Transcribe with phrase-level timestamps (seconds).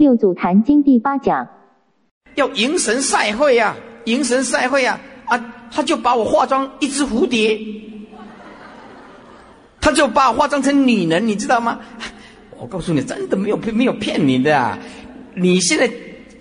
[0.00, 1.46] 六祖坛经第八讲，
[2.34, 3.76] 要迎神赛会呀，
[4.06, 5.38] 迎神赛会呀，啊，
[5.70, 7.60] 他就把我化妆一只蝴蝶，
[9.78, 11.78] 他就把我化妆成女人，你知道吗？
[12.56, 14.78] 我告诉你，真的没有没有骗你的啊！
[15.34, 15.90] 你现在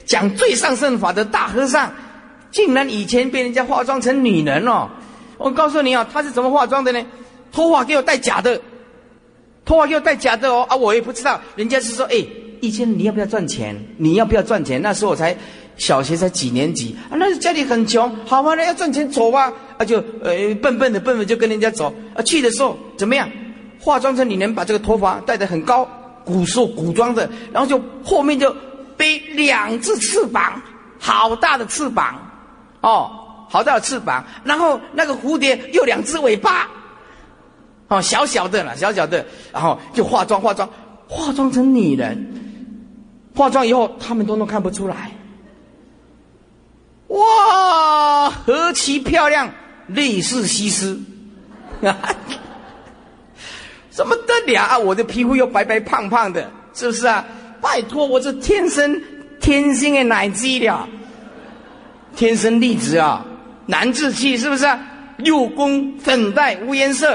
[0.05, 1.91] 讲最上圣法的大和尚，
[2.51, 4.87] 竟然以前被人家化妆成女人哦！
[5.37, 7.05] 我告诉你啊，他是怎么化妆的呢？
[7.51, 8.61] 头发给我戴假的，
[9.65, 10.65] 头发给我戴假的哦！
[10.69, 12.25] 啊，我也不知道，人家是说，哎。
[12.61, 13.75] 以前你要不要赚钱？
[13.97, 14.81] 你要不要赚钱？
[14.81, 15.35] 那时候我才
[15.77, 22.21] 小学才几年级啊，那家里很穷，好嘛，那要赚钱走吧，啊就呃笨笨的笨笨就跟人家走啊。
[22.23, 23.29] 去的时候怎么样？
[23.79, 25.87] 化妆成女人，把这个头发戴得很高，
[26.25, 28.53] 古时候古装的，然后就后面就
[28.97, 30.61] 背两只翅膀，
[30.99, 32.29] 好大的翅膀，
[32.81, 33.09] 哦，
[33.49, 36.67] 好大的翅膀，然后那个蝴蝶又两只尾巴，
[37.87, 40.69] 哦，小小的了，小小的，然后就化妆化妆，
[41.07, 42.35] 化妆成女人。
[43.39, 45.11] 化妆以后，他们都能看不出来。
[47.07, 49.49] 哇，何其漂亮，
[49.87, 50.99] 类似西施，
[53.89, 54.77] 怎么得了啊？
[54.77, 57.25] 我的皮肤又白白胖胖的，是不是啊？
[57.61, 59.01] 拜托，我这天生
[59.39, 60.85] 天生的奶鸡了，
[62.17, 63.25] 天生丽质啊，
[63.67, 64.65] 男志气，是不是？
[64.65, 64.77] 啊？
[65.15, 67.13] 六宫粉黛无颜色，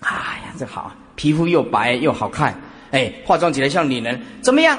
[0.00, 4.76] 哎呀，这好，皮肤又白又好看，哎，化妆起来像女人，怎么样？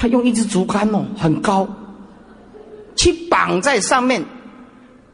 [0.00, 1.68] 他用一支竹竿哦，很高，
[2.96, 4.24] 去绑在上面，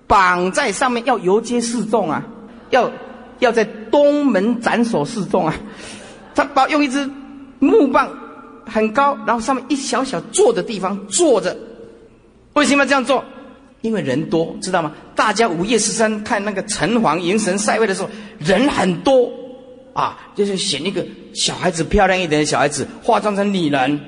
[0.07, 2.25] 绑在上面要游街示众啊，
[2.71, 2.89] 要
[3.41, 5.53] 要在东门斩首示众啊。
[6.37, 7.11] 他把用一支
[7.59, 8.09] 木棒
[8.65, 11.57] 很高，然后上面一小小坐的地方坐着。
[12.53, 13.25] 为什么这样做？
[13.81, 14.93] 因为人多，知道吗？
[15.17, 19.29] 大家午夜时分看那个城隍迎神赛位的时候，人很多
[19.95, 24.01] 啊，就是选一个小孩子漂亮一点的小孩子，化妆成女人。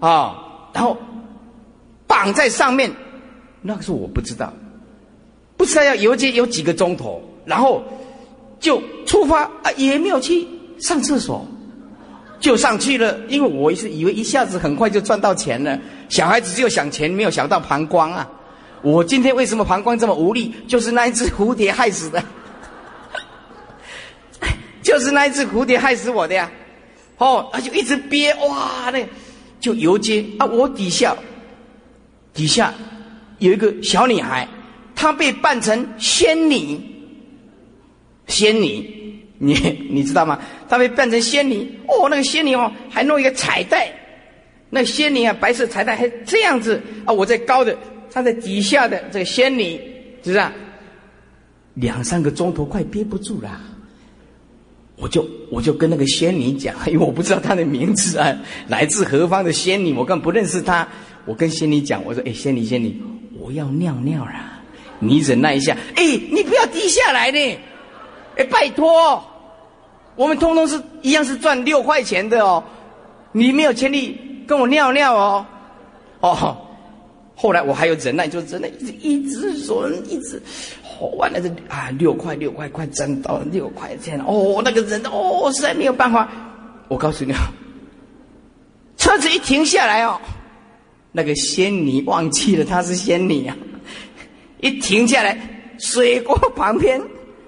[0.00, 0.96] 啊，然后
[2.06, 2.90] 绑在上面，
[3.60, 4.52] 那个时候我不知道，
[5.56, 7.84] 不知道要游街游几个钟头，然后
[8.58, 10.48] 就出发啊，也没有去
[10.78, 11.46] 上厕所，
[12.40, 13.18] 就上去了。
[13.28, 18.26] 因为我是以为一下子很快就赚到钱了，小孩子就想钱，没有想到膀胱啊。
[18.82, 20.54] 我今天为什么膀胱这么无力？
[20.66, 22.24] 就是那一只蝴蝶害死的，
[24.82, 26.50] 就是那一只蝴蝶害死我的呀。
[27.18, 29.06] 哦，他就一直憋，哇，那。
[29.60, 30.46] 就游街啊！
[30.46, 31.14] 我底下
[32.32, 32.72] 底下
[33.38, 34.48] 有一个小女孩，
[34.94, 36.80] 她被扮成仙女，
[38.26, 39.54] 仙女，你
[39.90, 40.40] 你知道吗？
[40.68, 43.92] 她被扮成仙女哦，那个仙女哦，还弄一个彩带，
[44.70, 47.12] 那仙女啊，白色彩带还这样子啊！
[47.12, 47.76] 我在高的，
[48.10, 49.76] 她在底下的这个仙女，
[50.22, 50.52] 是不是啊？
[51.74, 53.60] 两三个钟头快憋不住了。
[55.00, 58.36] 我就我就跟那个仙女讲， 因为我不知道她的名字啊，
[58.68, 60.86] 来自何方的仙女，我根本不认识她。
[61.26, 63.00] 我跟仙女讲，我说：“哎，仙女仙女，
[63.38, 64.60] 我要尿尿啦，
[64.98, 65.76] 你忍耐一下。
[65.94, 67.38] 哎，你不要低下来呢，
[68.36, 69.22] 哎，拜托，
[70.16, 72.62] 我们通通是一样是赚六块钱的哦，
[73.32, 75.46] 你没有权利跟我尿尿哦，
[76.20, 76.56] 哦。
[77.36, 80.42] 后来我还有忍耐，就忍耐一直一直忍，一直。”
[81.00, 86.28] 哦，完了这啊，六块六块，快挣到六块钱哦，那个人哦，实在没有办法。
[86.88, 87.50] 我告诉你啊，
[88.96, 90.20] 车子一停下来哦，
[91.10, 93.56] 那个仙女忘记了她是仙女啊，
[94.60, 95.38] 一停下来，
[95.78, 97.00] 水过旁边，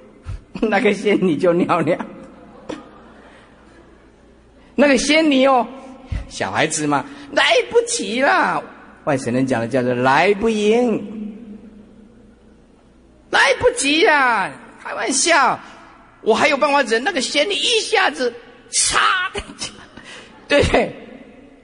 [0.63, 1.99] 那个仙女就尿尿。
[4.75, 5.67] 那个仙女哦，
[6.29, 8.63] 小孩子嘛，来不及了。
[9.05, 11.22] 外省人讲的叫做来不赢。
[13.33, 14.53] 来不及呀！
[14.85, 15.59] 开玩笑，
[16.21, 17.03] 我还有办法忍。
[17.03, 18.31] 那个仙女一下子，
[18.71, 18.99] 嚓，
[20.47, 20.95] 对，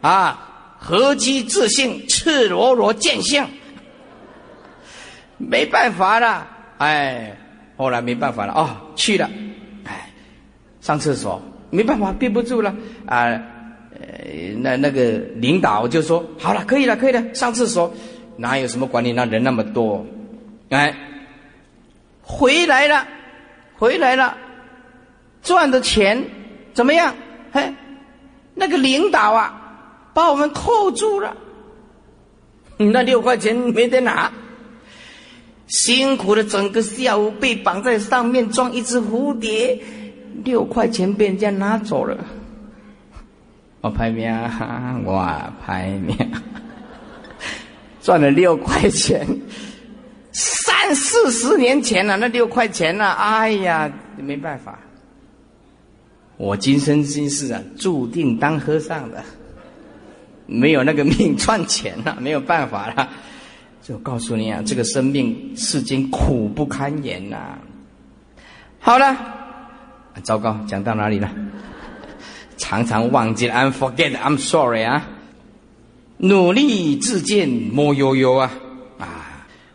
[0.00, 3.46] 啊，合机自信，赤裸裸见相，
[5.36, 6.48] 没办法了，
[6.78, 7.36] 哎，
[7.76, 9.28] 后来没办法了，哦，去了，
[9.84, 10.10] 哎，
[10.80, 12.74] 上厕所没办法，憋不住了，
[13.04, 17.92] 啊，呃，那那个领导就说，好了，可以了，可以了，上厕所，
[18.38, 20.06] 哪有什么管理那人那么多，
[20.70, 20.96] 哎。
[22.30, 23.08] 回来了，
[23.78, 24.36] 回来了，
[25.42, 26.22] 赚的钱
[26.74, 27.14] 怎么样？
[27.50, 27.72] 嘿，
[28.54, 29.58] 那个领导啊，
[30.12, 31.34] 把我们扣住了，
[32.76, 34.30] 那六块钱没得拿，
[35.68, 39.80] 辛苦的整个下午被绑在上面装一只蝴蝶，
[40.44, 42.16] 六块钱被人家拿走了。
[43.80, 44.38] 我拍面，
[45.04, 45.26] 我
[45.64, 46.30] 拍面，
[48.02, 49.26] 赚了六块钱。
[50.94, 53.10] 四十年前了，那六块钱呢？
[53.12, 54.78] 哎呀，没办法，
[56.36, 59.22] 我今生今世啊，注定当和尚的。
[60.46, 63.08] 没有那个命赚钱了，没有办法了。
[63.82, 67.58] 就告诉你啊，这个生命世间苦不堪言呐。
[68.78, 69.16] 好了，
[70.22, 71.30] 糟糕，讲到哪里了？
[72.56, 75.06] 常常忘记了，I'm forget，I'm sorry 啊。
[76.18, 78.50] 努力自见莫悠悠啊！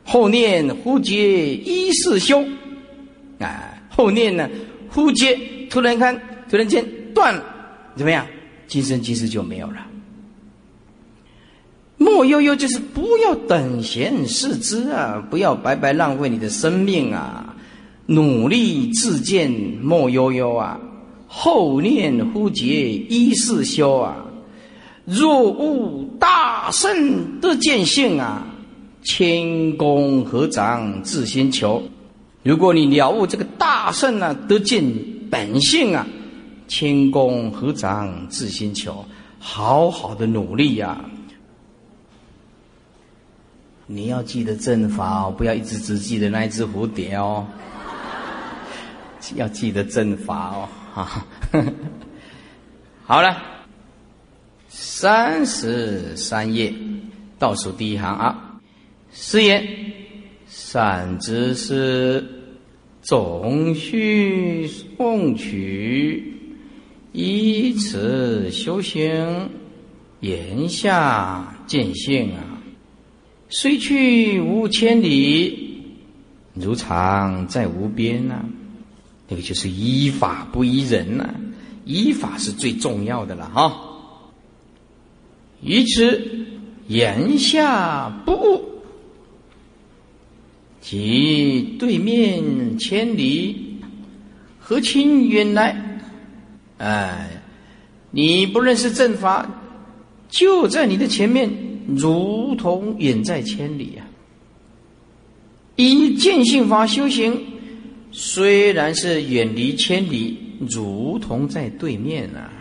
[0.04, 2.44] 后念忽觉一世修
[3.40, 3.74] 啊！
[3.90, 4.50] 后念呢，
[4.90, 5.38] 忽觉
[5.70, 6.20] 突然看，
[6.50, 7.44] 突然间断了，
[7.96, 8.26] 怎么样？
[8.68, 9.88] 今生今世就没有了。
[11.98, 15.24] 莫悠悠就是不要等闲视之啊！
[15.30, 17.56] 不要白白浪费你的生命啊！
[18.06, 19.50] 努力自见
[19.82, 20.80] 莫悠悠啊！
[21.28, 24.26] 后念忽觉一世修啊！
[25.06, 28.46] 若悟大圣得见性啊，
[29.04, 31.84] 谦恭合掌自心求。
[32.42, 34.84] 如果你了悟这个大圣啊，得见
[35.30, 36.06] 本性啊，
[36.68, 39.06] 谦恭合掌自心求，
[39.40, 41.04] 好好的努力呀。
[43.86, 47.46] 你要记得正法哦，不要一直只记得那一只蝴蝶哦。
[49.36, 51.26] 要记得正法哦，哈。
[53.06, 53.38] 好了。
[54.76, 56.74] 三十三页，
[57.38, 58.53] 倒数第一行啊。
[59.16, 59.68] 是言：
[60.48, 62.26] 善知识，
[63.02, 64.68] 总须
[64.98, 66.34] 诵取，
[67.12, 69.52] 以此修行，
[70.20, 72.60] 言下见性啊。
[73.50, 75.84] 虽去无千里，
[76.56, 78.44] 如常在无边呐。
[79.30, 81.36] 那个就是依法不依人呐，
[81.86, 83.80] 依法是最重要的了哈。
[85.62, 86.48] 于此
[86.88, 88.73] 言下不悟，
[90.84, 93.80] 即对面千里，
[94.60, 95.74] 何亲远来？
[96.78, 97.42] 哎，
[98.12, 99.50] 你不认识正法，
[100.28, 101.50] 就在你的前面，
[101.96, 104.04] 如同远在千里啊！
[105.78, 107.42] 以见性法修行，
[108.12, 110.38] 虽然是远离千里，
[110.70, 112.52] 如同在对面啊。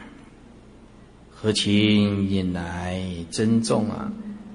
[1.28, 3.02] 何情引来
[3.32, 4.12] 珍重啊！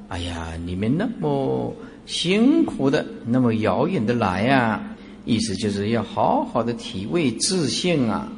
[0.07, 1.75] 哎呀，你们那么
[2.07, 4.95] 辛苦的，那么遥远的来呀，
[5.25, 8.31] 意思就是要好好的体味自信啊，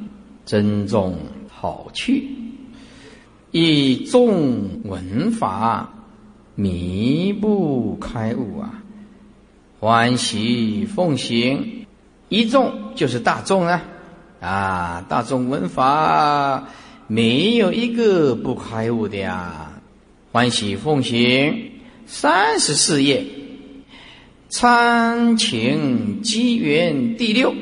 [0.44, 1.16] 珍重
[1.48, 2.28] 好去，
[3.52, 5.94] 以众文法
[6.54, 8.82] 弥不开悟啊，
[9.78, 11.86] 欢喜奉行，
[12.28, 13.82] 一众就是大众啊，
[14.40, 16.68] 啊，大众文法。
[17.12, 19.72] 没有一个不开悟的呀！
[20.30, 21.72] 欢喜奉行
[22.06, 23.26] 三十四页，
[24.50, 27.54] 参请机缘第六，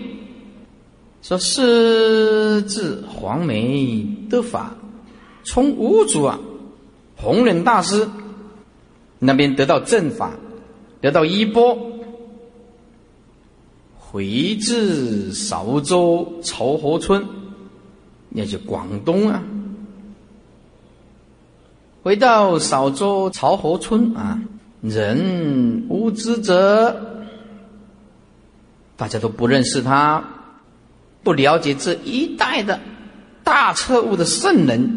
[1.21, 4.75] 说是自黄梅得法，
[5.45, 6.41] 从五祖啊，
[7.17, 8.09] 弘忍大师。
[9.19, 10.33] 那边得到正法，
[11.01, 11.77] 得到衣钵，
[13.99, 17.27] 回至韶州曹河村。
[18.31, 19.43] 那就广东啊，
[22.03, 24.41] 回到韶州曹河村啊，
[24.89, 27.25] 人无知者，
[28.97, 30.23] 大家都不认识他，
[31.23, 32.81] 不了解这一代的
[33.45, 34.91] 大彻悟的圣人，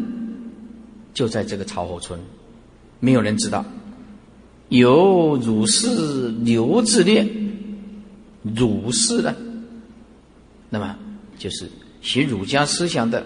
[1.14, 2.18] 就在这个曹河村，
[3.00, 3.64] 没有人知道。
[4.68, 7.26] 有儒士刘志烈，
[8.42, 9.34] 儒士的，
[10.70, 10.96] 那么
[11.38, 11.68] 就是。
[12.00, 13.24] 学儒家思想的，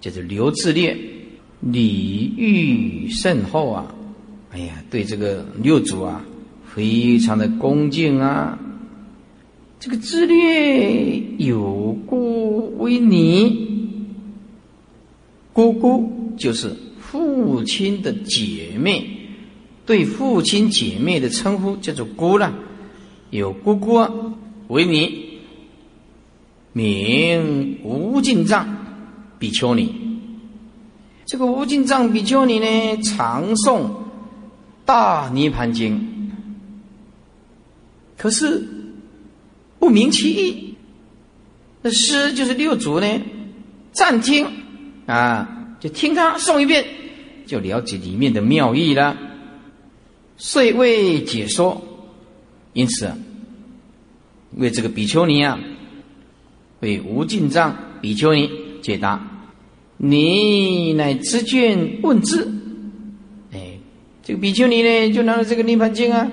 [0.00, 0.96] 就是刘志烈，
[1.58, 3.92] 礼遇甚厚啊！
[4.50, 6.24] 哎呀，对这个六祖啊，
[6.74, 8.58] 非常的恭敬啊。
[9.78, 14.06] 这个志烈有姑为你，
[15.52, 19.06] 姑姑就是父亲的姐妹，
[19.86, 22.52] 对父亲姐妹的称呼叫做姑了。
[23.30, 24.06] 有姑姑
[24.68, 25.30] 为你。
[26.72, 28.76] 名无尽藏
[29.40, 29.92] 比丘尼，
[31.26, 33.80] 这个无尽藏比丘尼呢，常诵
[34.92, 35.96] 《大涅盘经》，
[38.18, 38.66] 可是
[39.78, 40.74] 不明其意。
[41.80, 43.06] 那诗就是六祖呢，
[43.92, 44.44] 暂听
[45.06, 46.84] 啊，就听他诵一遍，
[47.46, 49.16] 就了解里面的妙意了，
[50.36, 51.80] 遂未解说。
[52.72, 53.12] 因此，
[54.56, 55.56] 为这个比丘尼啊。
[56.80, 58.50] 为无尽藏比丘尼
[58.82, 59.24] 解答
[59.98, 62.44] ：“你乃知卷问之。”
[64.30, 66.30] 这个比丘尼呢，就拿着这个《涅盘经》啊，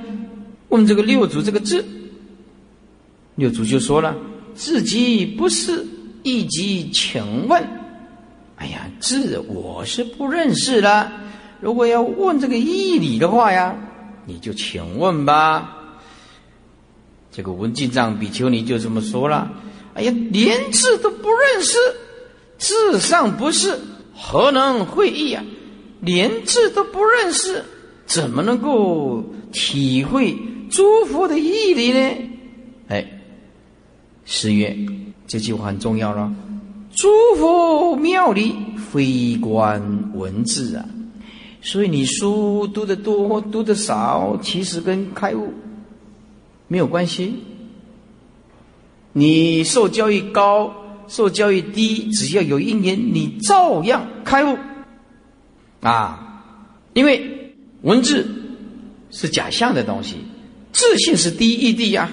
[0.69, 1.83] 问这个六祖这个字。
[3.33, 4.15] 六祖就说了
[4.53, 5.83] ：“自己不是，
[6.21, 7.59] 一即请问。”
[8.57, 11.11] 哎呀，字我是不认识了，
[11.59, 13.75] 如果要问这个义理的话呀，
[14.27, 15.97] 你就请问吧。
[17.31, 19.51] 这个文进藏比丘尼就这么说了
[19.95, 21.77] ：“哎呀，连字都不认识，
[22.59, 23.75] 字上不是，
[24.15, 25.43] 何能会意啊？
[26.01, 27.65] 连字都不认识，
[28.07, 30.35] 怎么能够体会
[30.71, 32.15] 诸佛的义理呢？”
[32.89, 33.05] 哎，
[34.25, 34.75] 十月
[35.27, 36.33] 这句话很重要了。
[36.95, 38.55] 诸佛妙理
[38.91, 40.85] 非观文字啊，
[41.61, 45.53] 所以你书读得多读得少，其实跟开悟
[46.67, 47.35] 没有关系。
[49.13, 50.73] 你受教育高，
[51.07, 54.57] 受教育低，只要有一年，你照样开悟
[55.81, 56.43] 啊！
[56.93, 57.36] 因为
[57.81, 58.25] 文字
[59.11, 60.15] 是假象的东西，
[60.71, 62.09] 自信是第一义谛呀，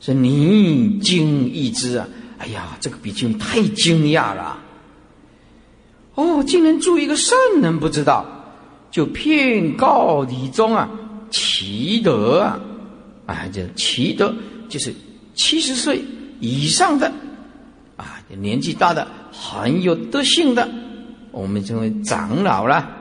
[0.00, 2.08] 是你经一之啊。
[2.38, 4.58] 哎呀，这个比丘太惊讶了！
[6.14, 8.24] 哦，竟然住一个圣人不知道，
[8.90, 10.88] 就骗告李宗啊，
[11.30, 12.58] 奇德啊，
[13.26, 14.34] 啊，这奇德
[14.70, 14.94] 就是
[15.34, 16.02] 七十岁
[16.40, 17.12] 以上的
[17.96, 20.66] 啊，年纪大的很有德性的，
[21.32, 22.96] 我们称为长老了。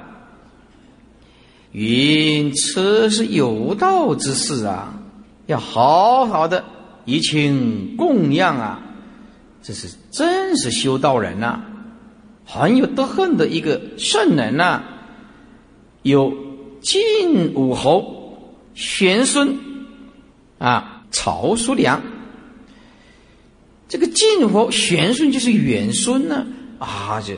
[1.72, 5.00] 云此是有道之事啊，
[5.46, 6.66] 要好好的
[7.06, 8.82] 以请供养啊。
[9.62, 11.62] 这是真是修道人呐，
[12.46, 14.84] 很有德行的一个圣人呐。
[16.02, 16.34] 有
[16.82, 19.58] 晋武侯玄孙
[20.58, 22.02] 啊，曹叔良。
[23.90, 26.48] 这个晋侯玄孙就是远孙呢
[26.80, 27.34] 啊，就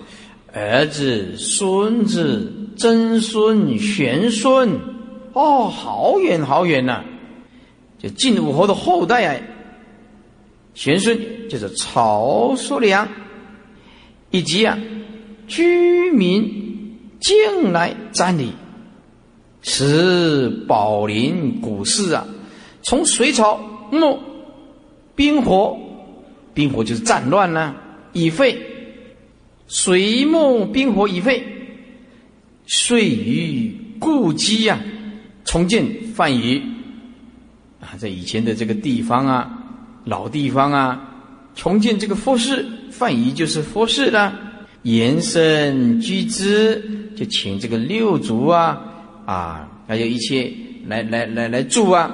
[0.53, 4.79] 儿子、孙子、曾孙、玄孙，
[5.33, 7.03] 哦，好远好远呐！
[7.99, 9.41] 就晋武侯的后代啊。
[10.73, 13.07] 玄孙就是曹叔良，
[14.29, 14.77] 以及啊
[15.47, 18.53] 居民进来占领，
[19.61, 22.25] 使宝林古寺啊，
[22.83, 23.59] 从隋朝
[23.91, 24.17] 末
[25.13, 25.77] 兵火，
[26.53, 27.75] 兵火就是战乱呢，
[28.13, 28.57] 已废，
[29.67, 31.45] 隋末兵火已废，
[32.73, 34.79] 遂于故基呀，
[35.43, 35.85] 重建
[36.15, 36.63] 范禺
[37.81, 39.57] 啊，在以前的这个地方啊。
[40.05, 40.99] 老地方啊，
[41.53, 44.33] 重建这个佛寺，范仪就是佛寺了。
[44.83, 48.81] 延伸居之，就请这个六族啊，
[49.25, 50.51] 啊，还有一切
[50.87, 52.09] 来来来来住啊，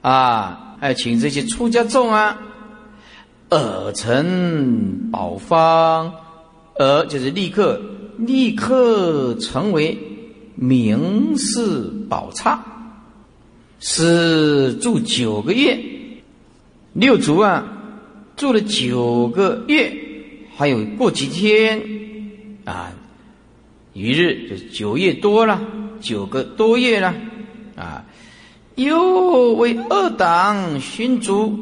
[0.00, 2.38] 啊，还请这些出家众啊，
[3.50, 6.14] 尔成宝方，
[6.78, 7.78] 尔就是立刻
[8.26, 9.98] 立刻成为
[10.54, 12.62] 名士宝刹，
[13.80, 15.78] 是住九个月。
[16.92, 17.66] 六祖啊，
[18.36, 19.92] 住了九个月，
[20.54, 21.82] 还有过几天
[22.64, 22.92] 啊，
[23.94, 25.60] 一日就是九月多了，
[26.00, 27.14] 九个多月了
[27.76, 28.04] 啊，
[28.74, 31.58] 又为二党寻逐，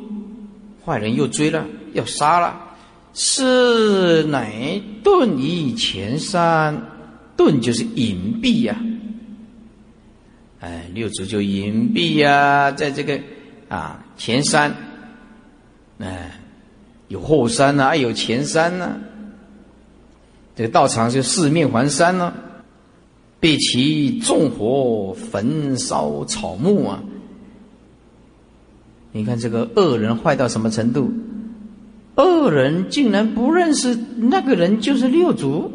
[0.85, 2.70] 坏人又追了，要杀了，
[3.13, 6.81] 是乃遁于前山，
[7.37, 8.81] 遁就是隐蔽呀，
[10.61, 13.21] 哎，六祖就隐蔽呀，在这个
[13.69, 14.75] 啊前山。
[15.99, 16.41] 哎，
[17.09, 18.97] 有后山呐，还有前山呐。
[20.57, 22.33] 这个道场就四面环山呢，
[23.39, 27.03] 被其纵火焚烧草木啊。
[29.13, 31.11] 你看这个恶人坏到什么程度？
[32.25, 35.73] 恶人竟然不认识那个人就是六祖，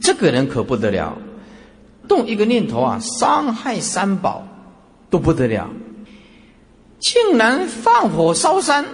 [0.00, 1.16] 这个人可不得了，
[2.06, 4.46] 动一个念头啊，伤害三宝
[5.10, 5.70] 都不得了。
[7.00, 8.84] 竟然放火烧山、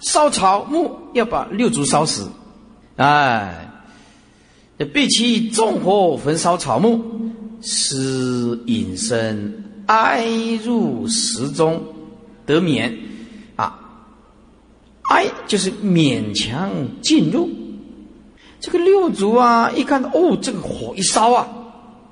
[0.00, 2.30] 烧草木，要把六祖烧死！
[2.96, 3.70] 哎，
[4.92, 7.00] 被其纵火焚烧草木，
[7.60, 10.26] 使隐身哀
[10.64, 11.82] 入石中
[12.46, 12.96] 得免！
[15.08, 16.70] 哀就是勉强
[17.02, 17.50] 进入。
[18.60, 21.48] 这个六祖啊，一看到哦，这个火一烧啊，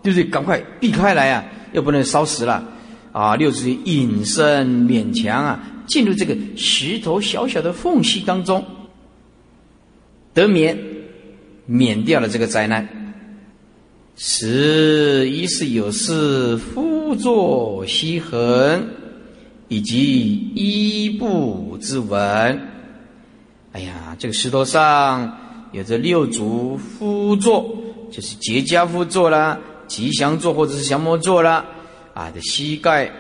[0.02, 0.24] 对不对？
[0.24, 2.64] 赶快避开来啊，又不能烧死了。
[3.12, 8.64] 啊，六祖隐身勉强啊，进入这个石头小小的缝隙当中，
[10.34, 10.78] 得免
[11.64, 12.86] 免掉了这个灾难。
[14.16, 18.86] 十一是有事夫作西横，
[19.68, 22.75] 以及衣布之纹。
[23.76, 25.38] 哎呀，这个石头上
[25.70, 27.76] 有着六足夫座，
[28.10, 31.62] 就是结跏趺坐啦，吉祥坐或者是降魔坐啦。
[32.14, 33.12] 啊的膝盖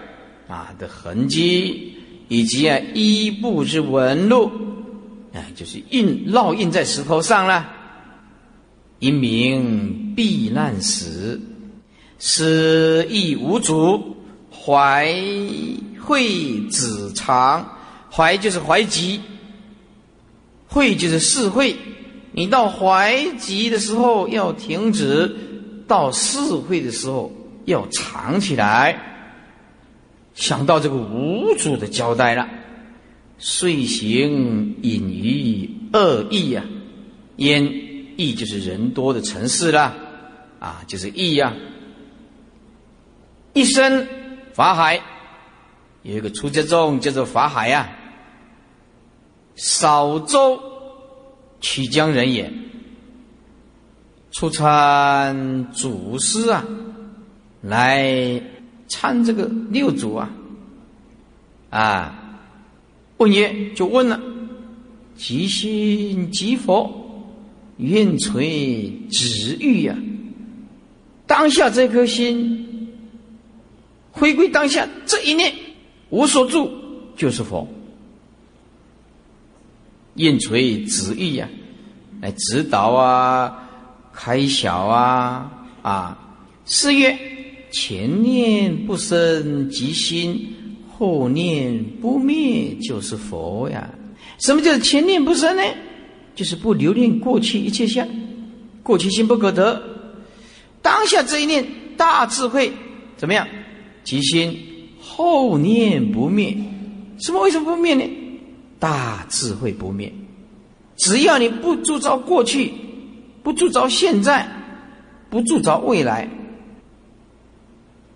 [0.48, 1.94] 啊的痕迹，
[2.28, 4.46] 以及啊衣布之纹路，
[5.34, 7.68] 啊就是印烙印在石头上了。
[8.98, 11.38] 因名避难时，
[12.18, 14.16] 思亦无足，
[14.50, 15.14] 怀
[16.00, 17.76] 惠子长，
[18.10, 19.20] 怀就是怀集，
[20.76, 21.74] 慧就是四慧。
[22.32, 25.34] 你到怀集的时候要停止，
[25.88, 27.32] 到四慧的时候
[27.64, 29.00] 要藏起来。
[30.34, 32.46] 想到这个无主的交代了，
[33.38, 36.62] 遂行隐于恶意呀，
[37.36, 37.64] 焉
[38.18, 39.94] 意就是人多的城市了，
[40.58, 41.54] 啊，就是意呀。
[43.54, 44.06] 一生
[44.52, 45.00] 法海
[46.02, 47.95] 有一个出家众叫做法海呀，
[49.56, 50.60] 少州
[51.60, 52.52] 曲江人也，
[54.30, 56.64] 出参祖师啊，
[57.62, 58.40] 来。
[58.88, 60.30] 参这个六祖啊，
[61.70, 62.38] 啊，
[63.16, 64.20] 问曰，就问了：
[65.16, 66.88] 即心即佛，
[67.78, 69.96] 愿垂止欲呀。
[71.26, 72.94] 当下这颗心，
[74.12, 75.52] 回归当下这一念，
[76.10, 76.70] 无所住，
[77.16, 77.66] 就是佛。
[80.16, 81.48] 愿垂止欲呀，
[82.20, 83.68] 来指导啊，
[84.12, 85.50] 开晓啊，
[85.82, 87.16] 啊，是曰。
[87.72, 90.54] 前念不生即心，
[90.88, 93.90] 后念不灭就是佛呀。
[94.38, 95.62] 什么叫前念不生呢？
[96.34, 98.06] 就是不留恋过去一切相，
[98.82, 99.82] 过去心不可得。
[100.80, 101.66] 当下这一念
[101.98, 102.72] 大智慧
[103.16, 103.46] 怎么样？
[104.04, 104.56] 即心
[105.00, 106.56] 后念不灭。
[107.18, 108.04] 什么为什么不灭呢？
[108.86, 110.12] 大智慧不灭。
[110.96, 112.72] 只要你不铸造过去，
[113.42, 114.48] 不铸造现在，
[115.28, 116.28] 不铸造未来。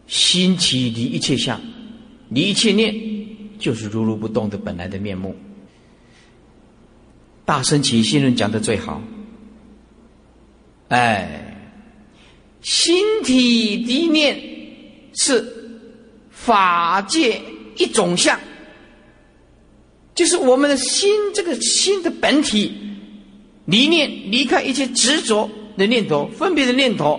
[0.06, 1.60] 心起离一切相，
[2.28, 2.94] 离一切念，
[3.58, 5.34] 就是如如不动的本来的面目。
[7.44, 9.02] 大圣起心论讲的最好。
[10.86, 11.66] 哎，
[12.62, 14.40] 心体的念
[15.14, 15.80] 是
[16.30, 17.42] 法界
[17.76, 18.38] 一种相，
[20.20, 22.70] 就是我们的心这个心的本体
[23.64, 27.18] 离念，离开一切执着的念头、分别的念头。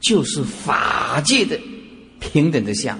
[0.00, 1.60] 就是法界的
[2.20, 2.98] 平等的相，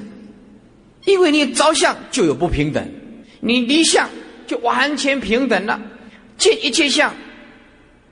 [1.06, 2.86] 因为你着相就有不平等，
[3.40, 4.06] 你离相
[4.46, 5.80] 就完全平等了。
[6.36, 7.10] 见一切相，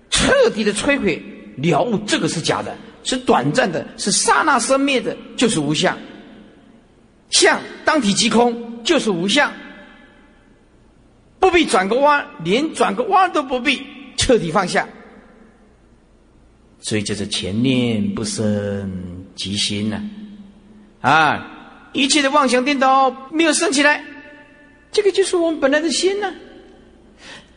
[0.08, 1.22] 彻底的摧毁
[1.58, 5.98] 了悟，这个是假的，是短暂的，是刹那生灭的，就是无相。
[7.28, 9.52] 相当体即空，就是无相，
[11.42, 13.82] 不必转个弯，连转个弯都不必，
[14.16, 14.88] 彻底放下。
[16.78, 20.00] 所以就是前念不生即心呢，
[21.00, 24.04] 啊，一切的妄想颠倒没有生起来，
[24.92, 26.32] 这个就是我们本来的心呢。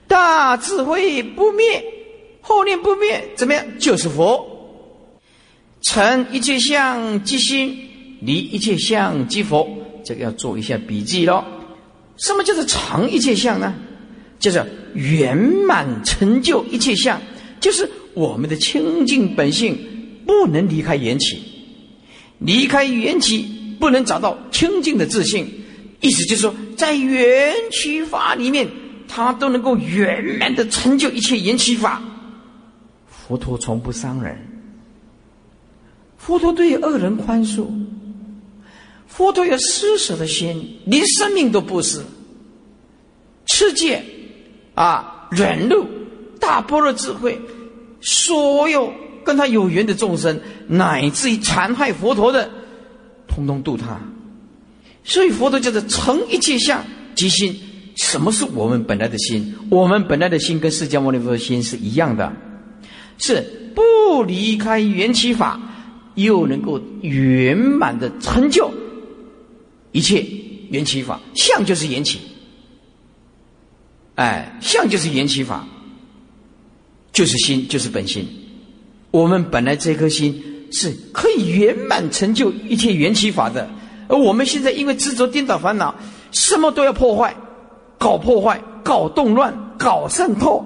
[0.07, 1.83] 大智慧不灭，
[2.41, 3.63] 后念不灭，怎么样？
[3.77, 4.51] 就是佛。
[5.83, 9.69] 成一切相即心，离一切相即佛。
[10.03, 11.43] 这个要做一下笔记喽。
[12.17, 13.73] 什么叫做常一切相呢？
[14.39, 17.21] 就是圆满成就一切相，
[17.59, 17.89] 就是。
[18.15, 19.77] 我们的清净本性
[20.25, 21.37] 不能离开缘起，
[22.39, 23.45] 离开缘起
[23.77, 25.45] 不能找到清净的自信。
[25.99, 28.65] 意思就是说，在缘起法里面，
[29.05, 32.01] 他都能够圆满的成就一切缘起法。
[33.05, 34.37] 佛陀从不伤人，
[36.17, 37.67] 佛陀对恶人宽恕，
[39.07, 42.01] 佛陀有施舍的心，连生命都不是。
[43.47, 44.03] 持戒
[44.73, 45.85] 啊，忍辱，
[46.39, 47.39] 大般若智慧。
[48.01, 52.49] 所有跟他有缘的众生，乃至于残害佛陀的，
[53.27, 53.99] 通通度他。
[55.03, 56.83] 所以佛陀叫做成一切相
[57.15, 57.55] 即心。
[57.95, 59.55] 什么是我们本来的心？
[59.69, 62.33] 我们本来的心跟释迦牟尼佛的心是一样的，
[63.17, 65.59] 是不离开缘起法，
[66.15, 68.69] 又能够圆满的成就
[69.95, 70.23] 一切
[70.69, 71.19] 缘起法。
[71.33, 72.19] 相就是缘起，
[74.15, 75.65] 哎，相就是缘起法。
[77.13, 78.27] 就是心，就是本心。
[79.09, 83.69] 我们本来这颗心是可以圆满成就一切缘起法的，
[84.09, 85.95] 而我们现在因为执着颠倒烦恼，
[86.33, 87.33] 什么都要破坏，
[87.97, 90.61] 搞破坏，搞动乱，搞渗透。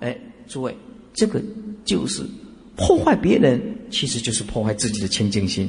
[0.00, 0.74] 哎，诸位，
[1.12, 1.38] 这个
[1.84, 2.22] 就是
[2.76, 5.68] 破坏别人，其实就是破坏自己的清净心。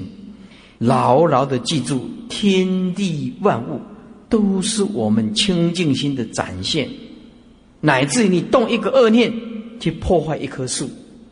[0.81, 3.79] 牢牢的记住，天地万物
[4.27, 6.89] 都是我们清净心的展现，
[7.79, 9.31] 乃至于你动一个恶念。
[9.81, 10.87] 去破坏一棵树，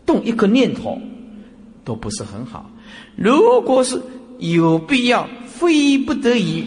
[0.08, 1.00] 动一个念头，
[1.86, 2.68] 都不是很好。
[3.16, 4.02] 如果是
[4.40, 6.64] 有必要，非不得已，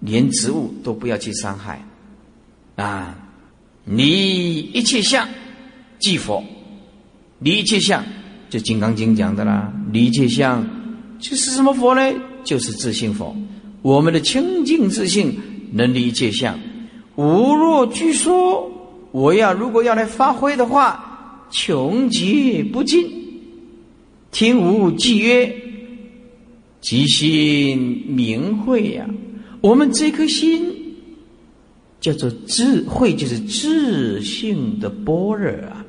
[0.00, 1.82] 连植物都不要去伤害。
[2.76, 3.16] 啊，
[3.86, 5.26] 离一切相
[5.98, 6.44] 即佛，
[7.38, 8.04] 离一切相
[8.50, 9.72] 就《金刚经》讲的啦。
[9.90, 10.62] 离界相
[11.26, 12.02] 这是什么佛呢？
[12.44, 13.34] 就是自性佛。
[13.80, 15.34] 我们的清净自性
[15.72, 16.58] 能离界相。
[17.16, 18.70] 无若据说，
[19.10, 23.10] 我要如果要来发挥的话，穷极不尽。
[24.32, 25.50] 听吾偈曰：
[26.82, 29.08] 即心明慧呀。
[29.62, 30.74] 我们这颗心
[32.00, 35.86] 叫做智慧，就是智性的般若啊。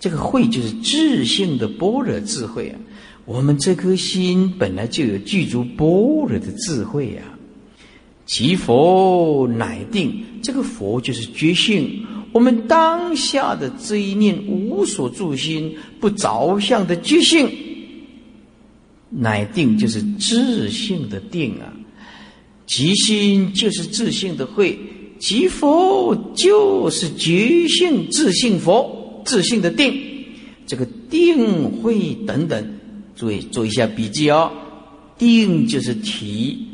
[0.00, 2.76] 这个慧就是智性的般若智慧啊。
[3.28, 5.86] 我们这颗心本来就有具足般
[6.26, 7.22] 若的智慧呀。
[8.24, 12.06] 即佛乃定，这个佛就是觉性。
[12.32, 17.50] 我们当下的这一念无所住心、不着相的觉性，
[19.10, 21.70] 乃定，就是智性的定啊。
[22.64, 24.78] 即心就是自性的慧，
[25.18, 30.00] 即佛就是觉性自性佛自性的定，
[30.66, 32.77] 这个定慧等等，
[33.18, 34.52] 注意做一下笔记哦。
[35.18, 36.66] 定就是体，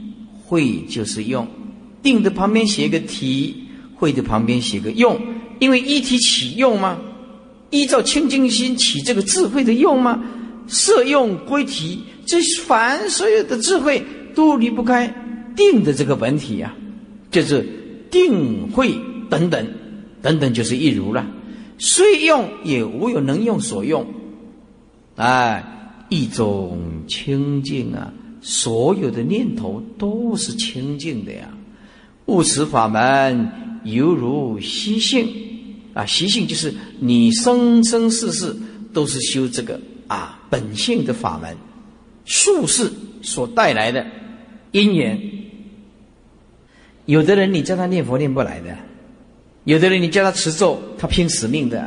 [0.45, 1.49] 会就是用。
[2.03, 5.19] 定的旁边写一个体，会的旁边写个用，
[5.59, 6.99] 因为一体起用吗？
[7.71, 10.23] 依照清净心起这个智慧的用吗？
[10.67, 14.05] 色用归体，这凡所有的智慧
[14.35, 15.13] 都离不开。
[15.57, 16.75] 定的这个本体呀，
[17.31, 17.67] 就是
[18.11, 18.95] 定慧
[19.31, 19.67] 等等
[20.21, 21.27] 等等，就是一如了。
[21.79, 24.07] 虽用也无有能用所用，
[25.17, 31.49] 哎，一种清净啊，所有的念头都是清净的呀。
[32.27, 33.51] 悟此法门，
[33.85, 35.29] 犹如习性
[35.93, 38.57] 啊，习性就是你生生世世
[38.93, 41.57] 都是修这个啊本性的法门，
[42.25, 42.91] 术士
[43.21, 44.07] 所带来的
[44.73, 45.21] 因缘。
[47.07, 48.75] 有的人你叫他念佛念不来的，
[49.65, 51.79] 有的人你叫他持咒，他拼死命的；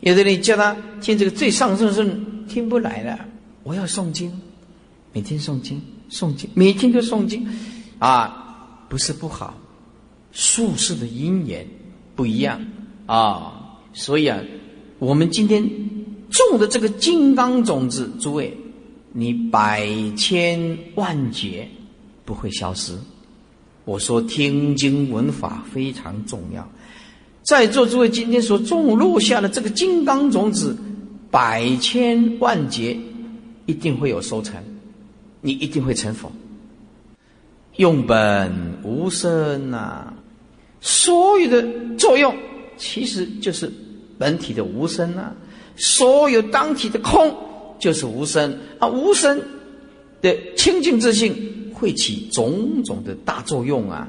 [0.00, 3.18] 有的人你叫他听这个最上圣圣听不来了。
[3.62, 4.32] 我要诵经，
[5.12, 7.46] 每天诵经，诵经，每天都诵经，
[7.98, 9.58] 啊，不是不好，
[10.32, 11.66] 术士的因缘
[12.14, 12.60] 不一样
[13.06, 13.78] 啊。
[13.92, 14.38] 所以啊，
[14.98, 15.68] 我们今天
[16.30, 18.56] 种的这个金刚种子，诸位，
[19.12, 21.68] 你百千万劫
[22.24, 22.96] 不会消失。
[23.84, 26.68] 我说听经闻法非常重要，
[27.42, 30.76] 在座诸位今天所种落下的这个金刚种子，
[31.36, 32.96] 百千万劫
[33.66, 34.54] 一定会有收成，
[35.42, 36.32] 你一定会成佛。
[37.76, 38.50] 用本
[38.82, 40.14] 无生呐，
[40.80, 41.62] 所有的
[41.98, 42.34] 作用
[42.78, 43.70] 其实就是
[44.16, 45.34] 本体的无生呐，
[45.76, 47.36] 所有当体的空
[47.78, 49.38] 就是无生啊，无生
[50.22, 51.52] 的清净自性。
[51.74, 54.08] 会起种种的大作用啊，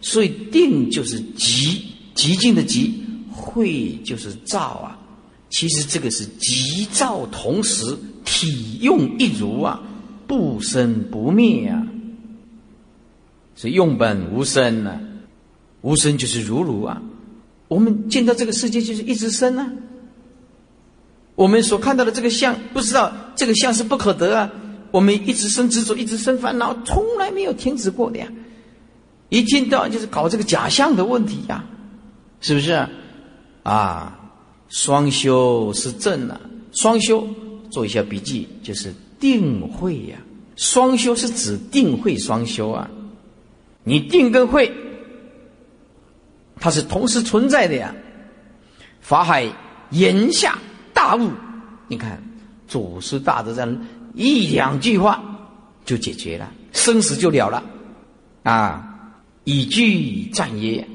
[0.00, 2.90] 所以定就是极极静的极，
[3.30, 4.98] 慧就是照啊。
[5.52, 9.80] 其实这个是极照同时，体用一如啊，
[10.26, 11.86] 不生不灭啊。
[13.54, 14.98] 所以用本无生呢，
[15.82, 17.00] 无生就是如如啊。
[17.68, 19.70] 我们见到这个世界就是一直生啊。
[21.34, 24.50] 我们所看到的这个相，不知道这个相是不可得啊。
[24.90, 28.26] 我们一直生执着，一直生烦恼，从来没有停止过的呀！
[29.28, 31.64] 一见到就是搞这个假象的问题呀，
[32.40, 32.86] 是不是？
[33.62, 34.21] 啊，
[34.72, 36.40] 双修是正啊，
[36.72, 37.28] 双修
[37.70, 40.16] 做一下笔记，就是定慧呀。
[40.56, 42.90] 双修是指定慧双修啊，
[43.84, 44.72] 你定跟慧，
[46.58, 47.94] 它是同时存在的呀。
[49.00, 49.46] 法海
[49.90, 50.58] 言下
[50.94, 51.30] 大悟，
[51.88, 52.22] 你看
[52.66, 53.68] 祖师大德在。
[54.14, 55.22] 一两句话
[55.86, 57.62] 就解决了，生死就了了，
[58.42, 59.10] 啊！
[59.44, 60.86] 以句赞曰：“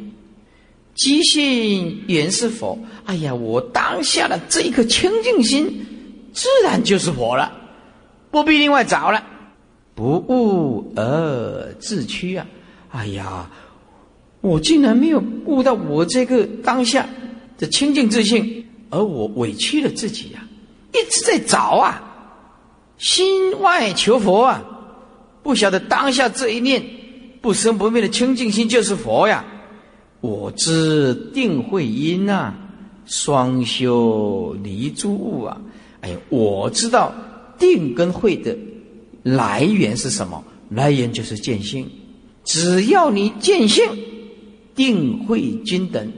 [0.98, 5.86] 即性原是佛。”哎呀，我当下的这一颗清净心，
[6.34, 7.50] 自然就是佛了，
[8.30, 9.24] 不必另外找了。
[9.96, 12.46] 不悟而自屈啊！
[12.92, 13.50] 哎呀，
[14.42, 17.08] 我竟然没有悟到我这个当下
[17.58, 20.46] 的清净自信，而我委屈了自己呀，
[20.94, 22.04] 一直在找啊。
[23.00, 24.64] 心外求佛啊，
[25.42, 26.84] 不晓得当下这一念
[27.42, 29.46] 不生不灭的清净心就是佛呀。
[30.22, 32.54] 我知定慧因呐，
[33.06, 35.62] 双修离诸物啊。
[36.02, 37.14] 哎，我知道
[37.58, 38.58] 定跟慧的
[39.24, 40.44] 来源是什么？
[40.70, 41.90] 来源就是见性。
[42.44, 43.84] 只要你见性，
[44.76, 46.12] 定慧均等。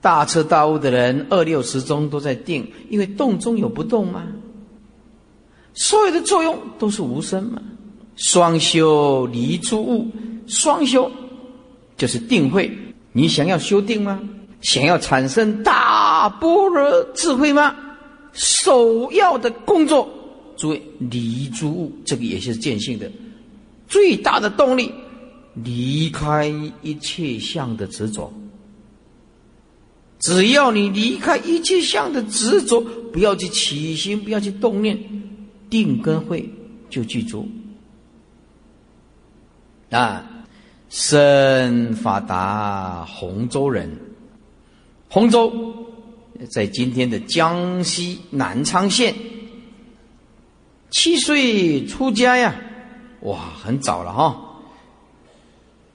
[0.00, 4.24] 大彻大悟的人，二六十中都在定，因为动中有不动吗？
[5.74, 7.62] 所有的作用都是无声嘛。
[8.16, 10.08] 双修离诸物，
[10.46, 11.10] 双修
[12.02, 12.68] 就是定慧。
[13.12, 14.20] 你想要修定吗？
[14.60, 17.76] 想要产生大般若智慧吗？
[18.32, 20.08] 首要的工作，
[20.56, 23.08] 诸位离诸物，这个也是见性的
[23.86, 24.90] 最大的动力，
[25.54, 28.32] 离开一切相的执着。
[30.18, 32.80] 只要你离开一切相的执着，
[33.12, 34.98] 不要去起心，不要去动念，
[35.70, 36.50] 定根会
[36.90, 37.46] 就具足。
[39.90, 40.24] 啊，
[40.94, 43.98] 身法达洪州人，
[45.08, 45.50] 洪州
[46.50, 49.14] 在今天的江西南昌县。
[50.90, 52.54] 七岁出家呀，
[53.22, 54.36] 哇，很早了哈。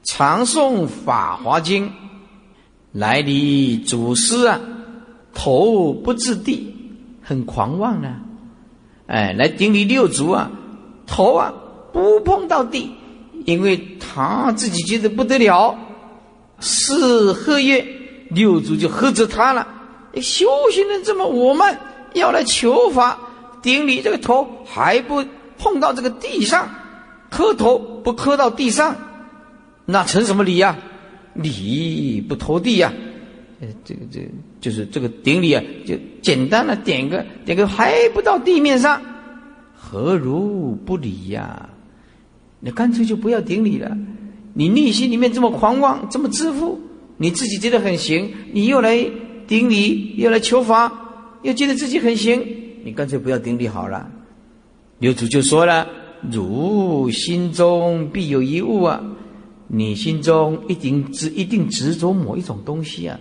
[0.01, 1.87] 常诵《法华经》。
[2.91, 4.59] 来离祖师啊，
[5.31, 6.73] 头不至地，
[7.21, 8.15] 很狂妄呢。
[9.05, 10.49] 哎，来顶礼六祖啊，
[11.05, 11.53] 头啊
[11.93, 12.96] 不碰到地，
[13.47, 15.73] 因为他自己觉得不得了。
[16.59, 17.85] 是喝月，
[18.29, 19.65] 六祖就喝着他了。
[20.15, 21.77] 修行人这么我们
[22.13, 23.17] 要来求法，
[23.61, 25.23] 顶礼这个头还不
[25.57, 26.67] 碰到这个地上，
[27.29, 28.95] 磕头不磕到地上，
[29.85, 30.75] 那成什么礼呀？
[31.35, 32.91] 礼不拖地呀，
[33.61, 34.25] 呃，这个这个
[34.59, 38.99] 就是这个顶礼啊，就简单的点个点个还不到地面上，
[39.73, 41.69] 何如不礼呀？
[42.59, 43.95] 你干脆就不要顶礼了。
[44.53, 46.79] 你内心里面这么狂妄，这么自负，
[47.17, 49.07] 你自己觉得很行，你又来
[49.47, 50.91] 顶礼，又来求法，
[51.43, 52.43] 又觉得自己很行，
[52.83, 54.09] 你干脆不要顶礼好了。
[54.97, 55.87] 刘祖就说了
[56.31, 59.03] ：“汝心中必有一物啊。”
[59.69, 63.19] 你心中一定执一定执着某一种东西啊，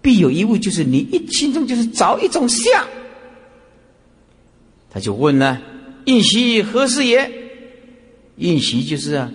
[0.00, 2.86] 必有一物，就是你一心中就是找一种相。
[4.88, 5.60] 他就问了
[6.06, 7.30] ：“印习何事也？”
[8.38, 9.30] 印习就是啊，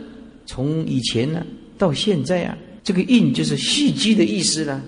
[0.45, 1.45] 从以前呢
[1.77, 4.81] 到现在啊，这个印就是蓄积的意思了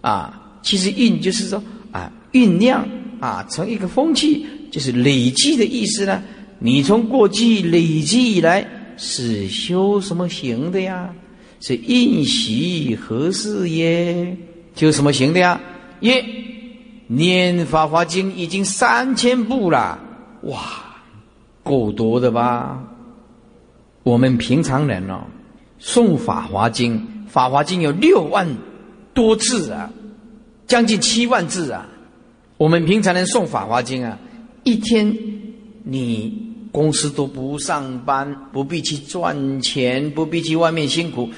[0.00, 0.58] 啊。
[0.62, 2.88] 其实印就是说啊，酝酿
[3.20, 6.22] 啊，成一个风气，就是累积的意思呢。
[6.58, 8.66] 你从过去累积以来。
[8.98, 11.14] 是修什么行的呀？
[11.60, 14.34] 是应习何事耶？
[14.74, 15.60] 修什么行的呀？
[16.00, 16.24] 耶，
[17.06, 19.98] 念《法华经》已经三千部了，
[20.44, 20.62] 哇，
[21.62, 22.82] 够多的吧？
[24.06, 25.24] 我们平常人哦，
[25.82, 26.94] 诵《法华经》，
[27.28, 28.46] 《法华经》有六万
[29.12, 29.90] 多字啊，
[30.68, 31.88] 将近七万字啊。
[32.56, 34.16] 我们平常人诵《法华经》啊，
[34.62, 35.12] 一天
[35.82, 36.46] 你。
[36.72, 41.30] 公司都不上班，不必去赚钱，不必去外面辛苦。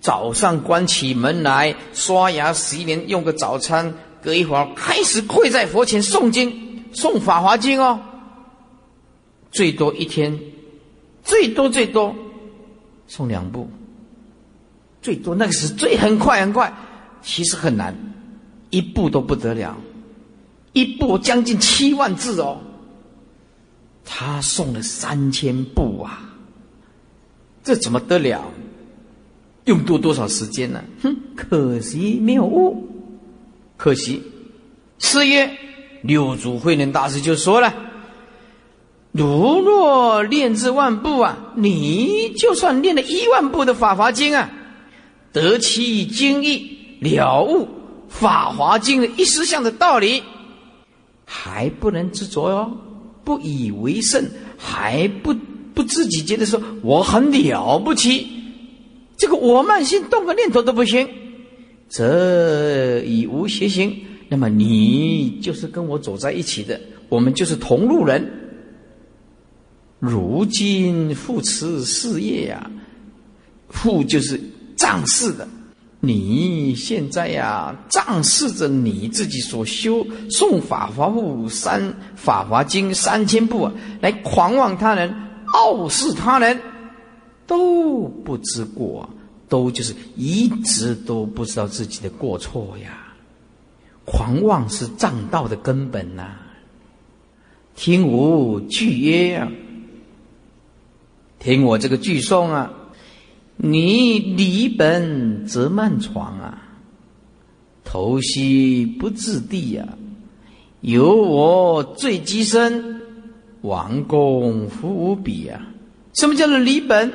[0.00, 6.50] 早上关起门来，刷牙洗脸，用个早餐，隔一会儿开始跪在佛前诵经，
[6.92, 8.00] 诵《法华经》哦。
[9.52, 10.36] 最多一天，
[11.24, 12.14] 最多最多
[13.06, 13.68] 送两部，
[15.00, 16.72] 最多那个是最很快很快，
[17.22, 17.96] 其实很难，
[18.70, 19.76] 一部都不得了，
[20.72, 22.60] 一部将近七万字哦。
[24.04, 26.34] 他送了三千部啊，
[27.62, 28.44] 这怎么得了？
[29.66, 30.82] 用多多少时间呢？
[31.02, 32.84] 哼，可惜没有悟，
[33.76, 34.20] 可惜。
[34.98, 35.50] 四月
[36.02, 37.72] 六祖慧能大师就说了
[39.12, 44.50] ：“如若练至万部啊，你就算练了一万部的《法华经》啊，
[45.32, 47.64] 得其经义了悟
[48.08, 50.22] 《法华经》的一实相的道理，
[51.26, 52.70] 还不能执着哟。”
[53.24, 55.32] 不以为胜，还不
[55.74, 58.26] 不自己觉得说我很了不起，
[59.16, 61.08] 这个我慢心动个念头都不行，
[61.88, 63.96] 则已无邪行。
[64.28, 68.41] 那么你就是跟我走在一起的，我们就是同路人。
[70.02, 72.68] 如今复持事业呀，
[73.68, 74.40] 复就是
[74.74, 75.46] 仗势的。
[76.00, 85.14] 你现在呀，仗势着你自己所修诵法华部三法华经三千部啊，来狂妄他人、
[85.54, 86.60] 傲视他人，
[87.46, 89.08] 都不知过，
[89.48, 93.14] 都就是一直都不知道自己的过错呀。
[94.04, 96.32] 狂妄是障道的根本呐。
[97.76, 99.48] 听吾句曰啊，
[101.42, 102.72] 听我这个句诵啊。
[103.56, 106.62] 你离本则慢床啊，
[107.84, 109.98] 头西不自地呀，
[110.80, 113.00] 有我最机身，
[113.60, 115.60] 王公福无比啊！
[116.14, 117.12] 什么叫做离本？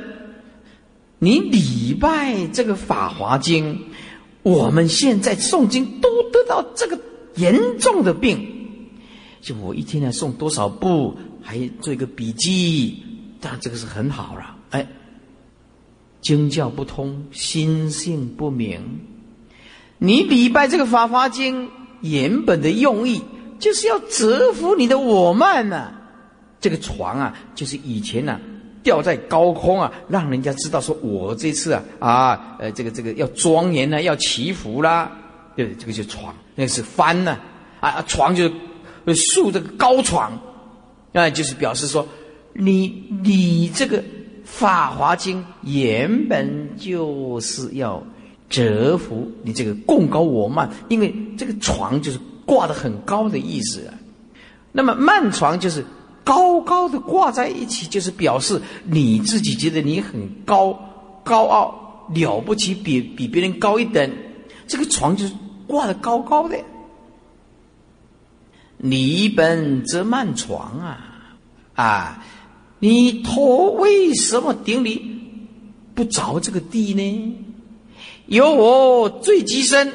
[1.20, 3.76] 你礼拜这个《法华经》，
[4.44, 7.00] 我们现在诵经都得到这个
[7.36, 8.46] 严重的病。
[9.42, 13.04] 就我一天要诵多少部，还做一个笔记，
[13.50, 14.86] 但这个是很好了，哎。
[16.20, 18.82] 经教不通，心性不明。
[19.98, 21.68] 你礼拜这个《法华经》
[22.02, 23.22] 原本的用意，
[23.60, 25.94] 就是要折服你的我慢呐。
[26.60, 28.42] 这个床啊，就是以前呐
[28.84, 35.10] 吊在高空啊，让人家知道说我这次啊啊呃这个这个要庄严呢，要祈福啦。
[35.56, 37.40] 对，这个就床，那个是帆呢
[37.80, 38.52] 啊床就是
[39.34, 40.38] 竖这个高床，
[41.14, 42.06] 那就是表示说
[42.58, 44.04] 你你这个。
[44.50, 48.02] 《法华经》原本就是要
[48.50, 53.93] 折服你这个共高我慢，因为这个床就是挂的很高的意思啊。
[54.72, 55.84] 那么慢床就是
[56.24, 60.72] 高高的挂在一起，就是表示你自己觉得你很高
[61.26, 64.10] 高傲了不起，比比别人高一等。
[64.65, 65.34] 这个床就是
[65.67, 66.58] 挂的高高的。
[68.78, 70.98] 你本则慢床啊
[71.76, 72.24] 啊！
[72.80, 75.20] 你头为什么顶礼
[75.96, 77.36] 不着这个地呢？
[78.28, 79.92] 有我最极深，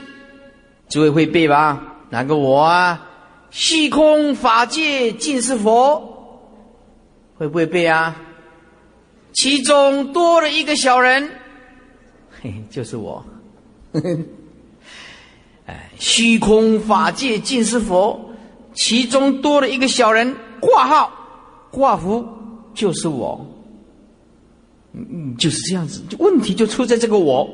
[0.88, 1.80] 诸位会背吧？
[2.10, 3.08] 哪个我啊？
[3.50, 6.02] 虚空法界尽是佛，
[7.36, 8.16] 会不会背啊？
[9.34, 11.30] 其中多了一个小人，
[12.40, 13.24] 嘿，就是我。
[15.66, 18.18] 哎，虚空法界尽是佛，
[18.74, 21.12] 其中多了一个小人，挂号
[21.70, 22.26] 挂符。
[22.74, 23.46] 就是我，
[24.92, 27.48] 嗯，就是这样子，问题就出在这个我。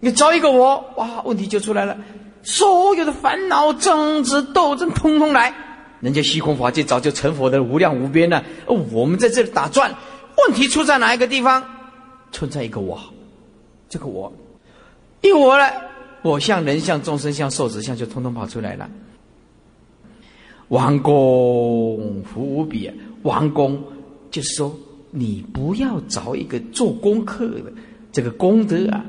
[0.00, 1.96] 你找一个我，哇，问题就出来了，
[2.42, 5.54] 所有的烦恼、争执、斗争，通通来。
[6.00, 9.94] 人家虚空法界早就成佛的无量无边了，我们在这里打转，
[10.46, 11.64] 问题出在哪一个地方？
[12.32, 13.00] 存在一个我，
[13.88, 14.30] 这个我，
[15.22, 15.70] 一我了，
[16.20, 18.90] 我相、人相、众生相、寿子相就通通跑出来了。
[20.68, 22.90] 王公福无比，
[23.22, 23.82] 王公。
[24.34, 24.76] 就是说，
[25.12, 27.72] 你不要找一个做功课的
[28.10, 29.04] 这个功德啊，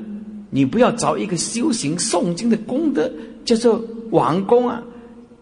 [0.50, 3.10] 你不要找一个修行诵经的功德，
[3.44, 4.80] 叫做王功啊。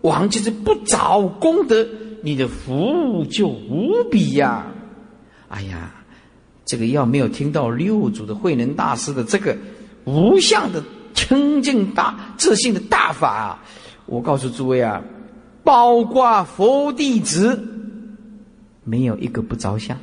[0.01, 1.87] 王就是不找功德，
[2.23, 4.65] 你的福就无比呀。
[5.49, 5.93] 哎呀，
[6.65, 9.55] 这个要没有听到六祖的慧能大师的这个
[10.07, 13.63] 无相的清净大自信的大法啊，
[14.07, 15.03] 我告诉诸位啊，
[15.63, 17.63] 包括佛弟子。
[18.85, 19.99] 没有一个不着相，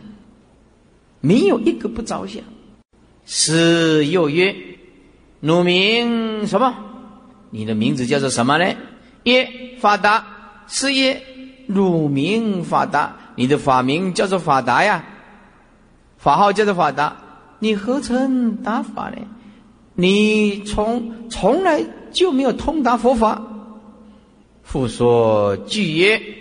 [1.20, 2.44] 没有一个不着相。
[3.26, 4.56] 是又曰
[5.40, 6.76] ：“汝名什么？
[7.52, 8.76] 你的名字叫做什么呢？”
[9.24, 9.48] 曰
[9.80, 10.26] ：“法达。”
[10.68, 11.22] 是曰
[11.68, 15.06] ：“汝名法达，你的法名叫做法达呀，
[16.18, 17.16] 法号叫做法达。
[17.60, 19.18] 你何曾达法呢？
[19.94, 23.42] 你从从来就没有通达佛法。”
[24.64, 26.41] 复说句曰。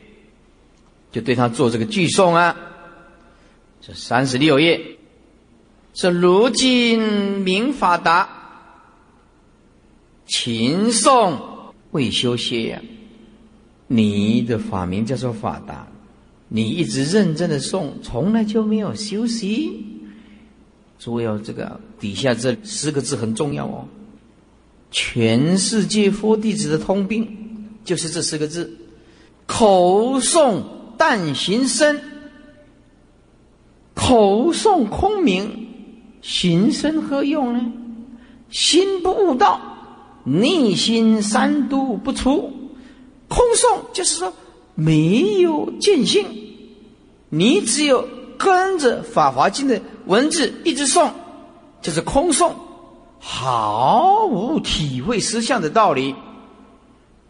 [1.13, 2.57] 就对他做这个句诵啊，
[3.81, 4.81] 这三十六页，
[5.93, 7.01] 是如今
[7.41, 8.29] 明法达，
[10.27, 11.37] 勤诵
[11.91, 12.81] 未修歇呀。
[13.89, 15.89] 你的法名叫做法达，
[16.47, 19.85] 你一直认真的诵，从来就没有休息。
[21.01, 23.89] 诸位，这个底下这四个字很重要哦。
[24.93, 28.73] 全世界佛弟子的通病就是这四个字，
[29.47, 30.63] 口诵。
[31.03, 31.99] 但行深，
[33.95, 35.67] 口诵空明，
[36.21, 37.73] 行深何用呢？
[38.51, 39.59] 心不悟道，
[40.25, 42.53] 内心三毒不出。
[43.29, 44.31] 空诵就是说
[44.75, 46.27] 没有见性，
[47.31, 51.09] 你只有跟着《法华经》的文字一直诵，
[51.81, 52.53] 就是空诵，
[53.19, 56.15] 毫无体会实相的道理。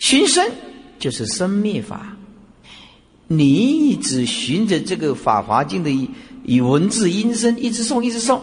[0.01, 0.51] 行深
[0.99, 2.10] 就是生灭法。
[3.33, 6.11] 你一直循着这个《法华经》的
[6.45, 8.41] 以文字音声一直诵一直诵，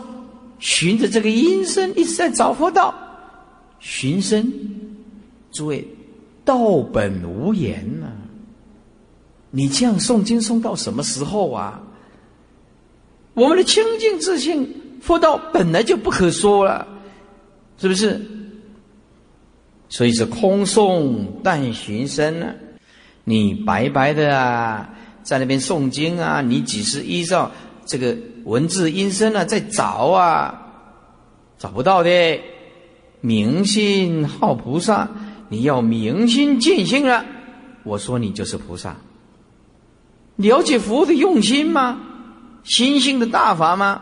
[0.59, 2.95] 循着这个音声一直在找佛道，
[3.81, 4.49] 寻声，
[5.51, 5.85] 诸位，
[6.45, 8.07] 道本无言呐。
[9.51, 11.83] 你这样诵经诵到什么时候啊？
[13.33, 16.87] 我们的清净自信佛道本来就不可说了，
[17.77, 18.25] 是不是？
[19.89, 22.55] 所以是空诵但寻声呢。
[23.29, 24.89] 你白白的啊，
[25.21, 27.51] 在那边诵经啊，你只是依照
[27.85, 28.15] 这个
[28.45, 30.61] 文字音声啊在找啊，
[31.57, 32.09] 找不到的。
[33.19, 35.09] 明心好菩萨，
[35.49, 37.25] 你要明心见性了，
[37.83, 38.95] 我说你就是菩萨。
[40.37, 41.99] 了解佛的用心吗？
[42.63, 44.01] 心性的大法吗？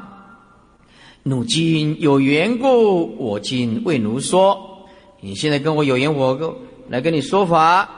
[1.23, 4.85] 汝今有缘故，我今为奴说。
[5.19, 6.47] 你现在跟我有缘，我跟
[6.89, 7.89] 来跟你说法。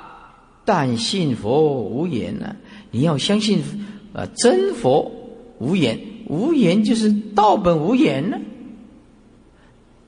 [0.67, 2.53] 但信佛无言呢？
[2.91, 3.63] 你要相信，
[4.11, 5.09] 啊，真佛
[5.59, 5.97] 无言，
[6.27, 8.37] 无言就是道本无言呢。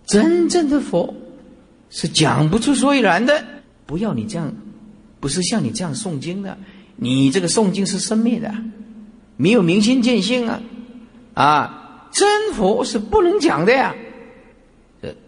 [0.05, 1.14] 真正的佛
[1.89, 3.41] 是讲不出所以然的。
[3.86, 4.53] 不要你这样
[5.22, 6.57] 不是像你这样诵经的，
[6.97, 8.53] 你这个诵经是生灭的，
[9.38, 10.62] 没有明心见性啊，
[11.36, 13.95] 啊，真佛是不能讲的呀。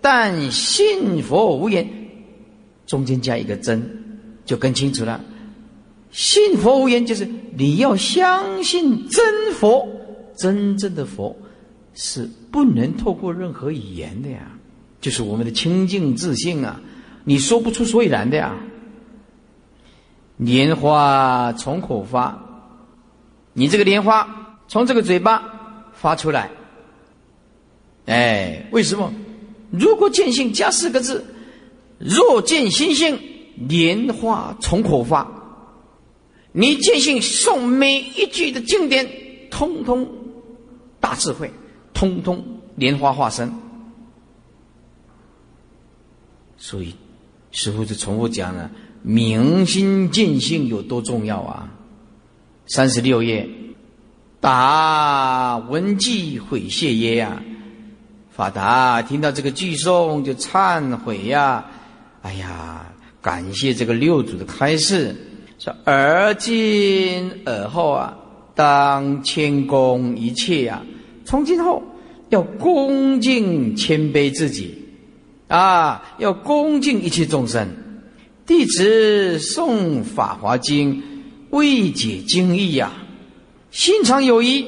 [0.02, 1.90] 但信佛无言，
[2.86, 4.01] 中间加一个真，
[4.46, 5.20] 就更清楚了。
[6.12, 7.28] 信佛无言，就是
[7.58, 9.88] 你要相信真佛，
[10.36, 11.36] 真正的佛
[11.94, 14.52] 是不能透过任何语言的呀，
[15.00, 16.82] 就是我们的清净自信啊，
[17.24, 18.56] 你说不出所以然的呀。
[20.38, 22.44] 莲花从口发，
[23.54, 26.50] 你这个莲花从这个嘴巴发出来，
[28.08, 29.14] 哎，为什么？
[29.70, 31.24] 如果见性加四个字，
[32.00, 33.20] 若见心性，
[33.68, 35.28] 莲花从口发。
[36.52, 39.10] 你见性诵每一句的经典，
[39.50, 40.08] 通通
[41.00, 41.52] 大智慧，
[41.94, 42.44] 通通
[42.76, 43.52] 莲花化身。
[46.58, 46.96] 所以，
[47.52, 48.70] 师傅就重复讲了：
[49.02, 51.72] 明心见性有多重要啊！
[52.68, 53.50] 三十六页，
[54.40, 57.42] 答文记悔谢耶呀！
[58.30, 61.66] 法达听到这个句诵就忏悔呀！
[62.22, 62.91] 哎呀，
[63.22, 65.16] 感谢这个六祖的开示，
[65.60, 68.18] 说而今而后啊，
[68.56, 70.82] 当谦恭一切呀！
[71.24, 71.84] 从今后
[72.30, 74.76] 要恭敬谦卑自己
[75.48, 77.68] 啊，要恭敬一切众生。
[78.48, 80.96] 弟子诵《法华经》，
[81.52, 82.92] 未解经义呀，
[83.70, 84.66] 心常有疑。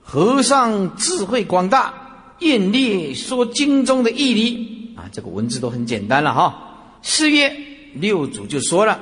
[0.00, 1.94] 和尚智慧广大。
[2.38, 6.67] 艳烈说经中的义理啊，这个文字都很简单了哈。
[7.02, 7.56] 四月
[7.94, 9.00] 六祖就说了：“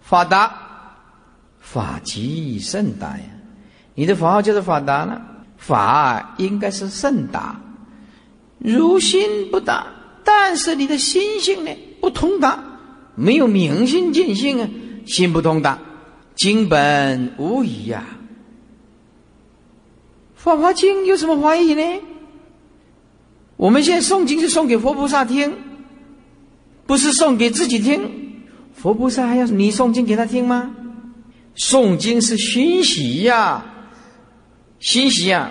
[0.00, 0.52] 法达，
[1.58, 3.24] 法即甚达呀！
[3.94, 5.20] 你的法号就是法达了，
[5.56, 7.60] 法应该是甚达。
[8.58, 9.86] 如心不达，
[10.24, 11.70] 但是你的心性呢
[12.00, 12.62] 不通达，
[13.14, 14.68] 没有明心见性啊，
[15.06, 15.78] 心不通达，
[16.34, 18.04] 经本无疑呀。”
[20.46, 21.82] 《法华经》有什么怀疑呢？
[23.56, 25.56] 我们现在诵经是送给佛菩萨听，
[26.86, 28.00] 不是送给自己听。
[28.74, 30.70] 佛菩萨还要你诵经给他听吗？
[31.56, 33.64] 诵经是熏习呀，
[34.80, 35.50] 熏习呀。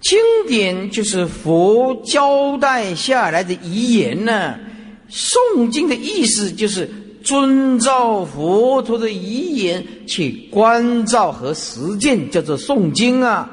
[0.00, 4.54] 经典就是佛交代下来的遗言呢。
[5.10, 6.88] 诵经的意思就是
[7.24, 13.50] 遵照佛陀的遗言去关照和实践，叫做诵经啊。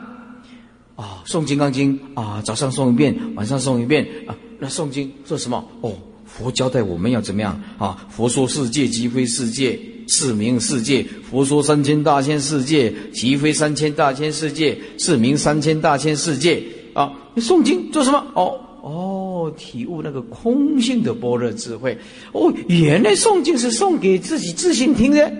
[0.95, 4.35] 啊，诵《金刚经》啊，早上诵一遍，晚上诵一遍啊。
[4.59, 5.65] 那诵经做什么？
[5.81, 5.93] 哦，
[6.36, 8.05] 佛交代我们要怎么样啊？
[8.09, 16.63] 佛说世界即非世界，是名世界；佛说三千大千世界，即非三千大千世界，是名三千大千世界。
[16.93, 18.25] 啊，诵经做什么？
[18.34, 21.97] 哦哦，体悟那个空性的般若智慧。
[22.31, 25.31] 哦，原来诵经是送给自己自信听的。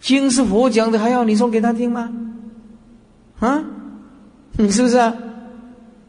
[0.00, 2.12] 经是佛讲的，还要你送给他听吗？
[3.38, 3.64] 啊，
[4.56, 5.16] 你是不是啊？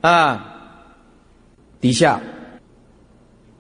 [0.01, 0.55] 啊，
[1.80, 2.22] 底下，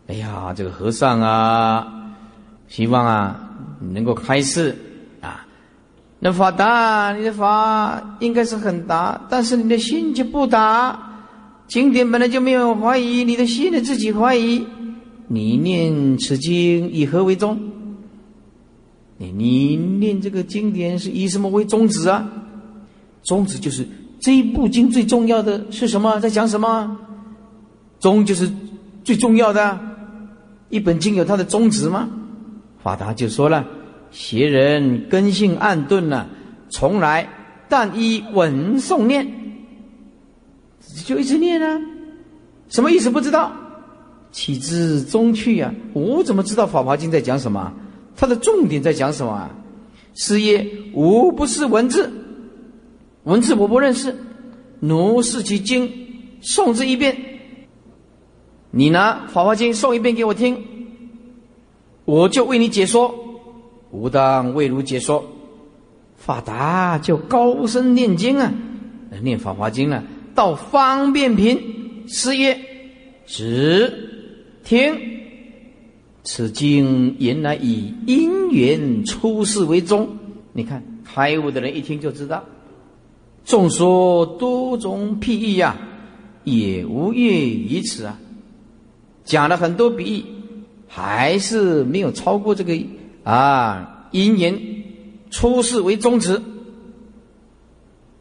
[0.07, 2.11] 哎呀，这个和尚啊，
[2.67, 3.49] 希望啊
[3.79, 4.75] 能够开示
[5.21, 5.45] 啊。
[6.19, 11.11] 那法达，你的法应该是很大，但是你的心就不大。
[11.67, 14.65] 经典本来就没有怀疑，你的心你自己怀疑。
[15.27, 17.57] 你念此经以何为宗？
[19.17, 22.27] 你你念这个经典是以什么为宗旨啊？
[23.23, 23.87] 宗旨就是
[24.19, 26.19] 这一部经最重要的是什么？
[26.19, 26.97] 在讲什么？
[27.99, 28.51] 宗就是
[29.05, 29.79] 最重要的。
[30.73, 32.09] 一本经有它的宗旨吗？
[32.81, 33.63] 法达就说了：
[34.09, 36.27] 邪人根性暗钝了，
[36.71, 37.29] 从来
[37.69, 39.31] 但依文诵念，
[41.05, 41.79] 就一直念啊。
[42.69, 43.11] 什么意思？
[43.11, 43.51] 不知道。
[44.31, 45.71] 岂知中去呀？
[45.93, 47.71] 我怎么知道《法华经》在讲什么？
[48.15, 49.51] 它的重点在讲什么啊？
[50.15, 50.65] 是曰：
[50.95, 52.11] 无不是文字。
[53.25, 54.15] 文字我不认识，
[54.79, 55.87] 奴是其经
[56.41, 57.15] 诵之一遍。
[58.75, 60.57] 你拿《法华经》诵一遍给我听，
[62.05, 63.13] 我就为你解说。
[63.91, 65.23] 吾当为汝解说。
[66.17, 68.51] 法达就高声念经啊，
[69.21, 70.03] 念《法华经》呢。
[70.33, 72.59] 到方便品，是曰：
[73.27, 73.93] 只
[74.63, 74.95] 听
[76.23, 80.17] 此经，原来以因缘出世为宗。
[80.51, 82.43] 你看开悟的人一听就知道。
[83.45, 85.77] 众说多种譬喻呀，
[86.43, 88.17] 也无越于此啊。
[89.25, 90.25] 讲了很多比喻，
[90.87, 92.77] 还是没有超过这个
[93.23, 94.59] 啊因缘
[95.29, 96.41] 出世为宗旨。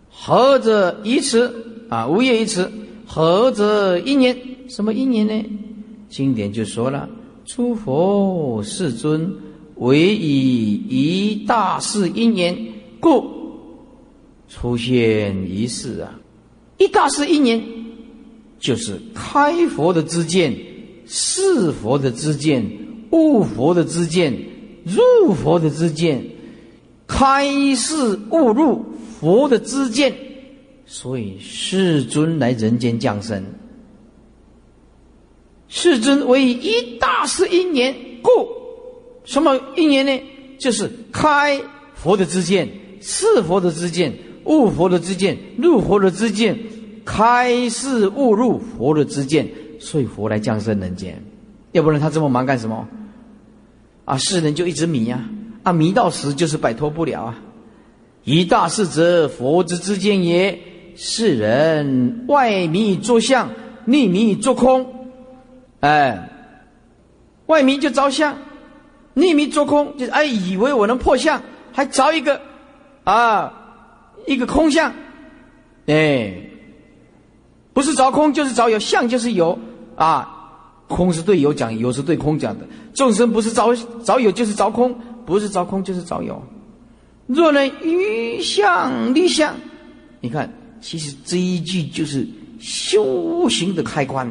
[0.09, 2.07] 何者以此啊？
[2.07, 2.71] 无业于此。
[3.07, 4.37] 何者因缘？
[4.69, 5.45] 什么因缘呢？
[6.09, 7.09] 经典就说了：
[7.45, 9.35] 诸佛世尊
[9.77, 12.57] 唯以一大事因缘
[13.01, 13.25] 故
[14.49, 16.19] 出现一世啊！
[16.79, 17.63] 一大事因缘
[18.61, 20.55] 就是开佛的知见、
[21.15, 22.65] 是佛的知见、
[23.11, 24.33] 悟佛的知见、
[24.83, 26.25] 入佛的知见、
[27.07, 27.47] 开
[27.77, 28.83] 示悟入
[29.21, 30.15] 佛的知见，
[30.87, 33.45] 所以世尊来人间降生。
[35.69, 38.31] 世尊为一大事因缘故，
[39.25, 40.23] 什么因缘呢？
[40.59, 41.61] 就是开
[41.95, 42.67] 佛的知见，
[43.03, 46.59] 是佛的知见，悟佛的知见，入佛的知见，
[47.05, 49.47] 开示悟入佛的知见，
[49.83, 51.20] 所以佛来降生人间。
[51.72, 52.87] 要不然他这么忙干什么？
[54.05, 55.20] 啊，世人就一直迷呀，
[55.62, 57.39] 啊，迷到死就是摆脱不了啊。
[58.24, 60.59] 一大事者佛之之见也，
[60.97, 63.51] 世人外迷作相，
[63.85, 65.09] 内迷作空。
[65.80, 66.30] 哎，
[67.47, 68.37] 外迷就着相，
[69.14, 72.41] 内迷做空，就是哎，以为我能破相，还着一个
[73.05, 73.53] 啊，
[74.26, 74.93] 一个空相，
[75.87, 76.35] 哎，
[77.72, 79.59] 不是着空就是着有，相就是有
[79.97, 80.28] 啊，
[80.88, 82.66] 空是对有讲，有是对空讲的。
[82.95, 83.74] 众生不是着
[84.05, 86.43] 着有就是着空，不是着空就是着有。
[87.26, 89.55] 若能于相立相，
[90.20, 92.26] 你看，其实这一句就是
[92.59, 94.30] 修行的开关。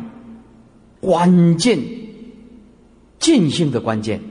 [1.00, 1.80] 关键，
[3.18, 4.22] 尽性的关键。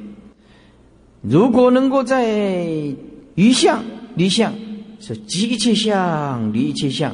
[1.20, 2.64] 如果能够在
[3.34, 3.82] 于相
[4.14, 4.54] 离相，
[5.00, 7.12] 是即一切相离一切相，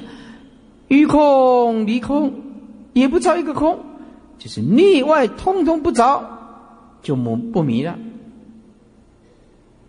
[0.88, 2.32] 于空离空，
[2.92, 3.78] 也不着一个空，
[4.38, 6.22] 就是内外通通不着，
[7.02, 7.98] 就不不迷了。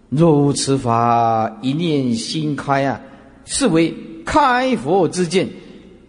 [0.10, 3.02] 若无此法，一念心开啊，
[3.46, 3.94] 是为
[4.26, 5.50] 开佛之见。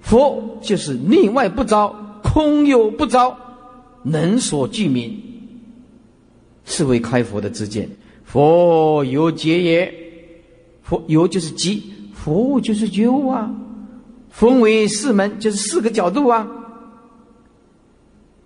[0.01, 3.37] 佛就是内外不着，空有不着。
[4.05, 5.21] 能所具名，
[6.65, 7.91] 是为开佛的之见。
[8.25, 9.93] 佛有觉也，
[10.83, 11.83] 佛有就是即，
[12.15, 13.51] 佛就是觉悟啊。
[14.31, 16.47] 分为四门，就是四个角度啊。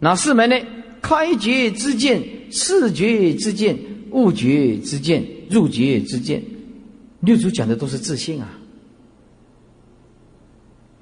[0.02, 0.56] 哪四门呢？
[1.00, 3.78] 开觉之见、视觉之见、
[4.10, 6.42] 悟觉之见、入觉之见。
[7.20, 8.58] 六祖讲的都是自信啊。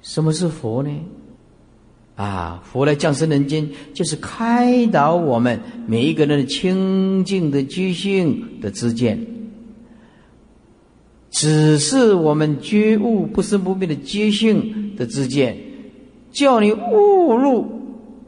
[0.03, 0.91] 什么是佛呢？
[2.15, 9.25] 啊，佛来降生人间，就是开导我们每一个人的清净的觉性的知见，
[11.31, 15.57] 只是我们觉悟不生不灭的觉性的知见，
[16.31, 17.80] 叫你误入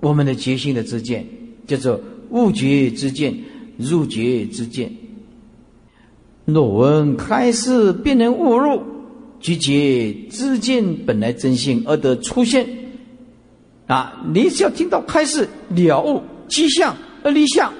[0.04, 1.26] 我们的觉性的知见，
[1.66, 1.99] 叫做
[2.30, 3.34] 悟觉之见、
[3.78, 4.91] 入觉之见。
[6.43, 8.84] 若闻开示，便能悟入
[9.39, 12.68] 觉觉知见本来真性而得出现。
[13.88, 14.24] 啊！
[14.34, 17.72] 你只要听到开示了悟迹象而离相，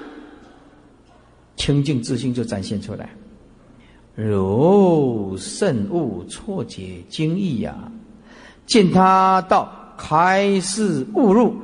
[1.56, 3.10] 清净自信就展现出来。
[4.14, 7.90] 如圣悟错解经义呀，
[8.66, 11.54] 见他到开示悟入，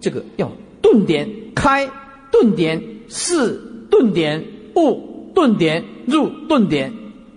[0.00, 1.88] 这个要顿点开
[2.30, 4.42] 顿点示顿点
[4.74, 6.92] 悟顿点入顿点，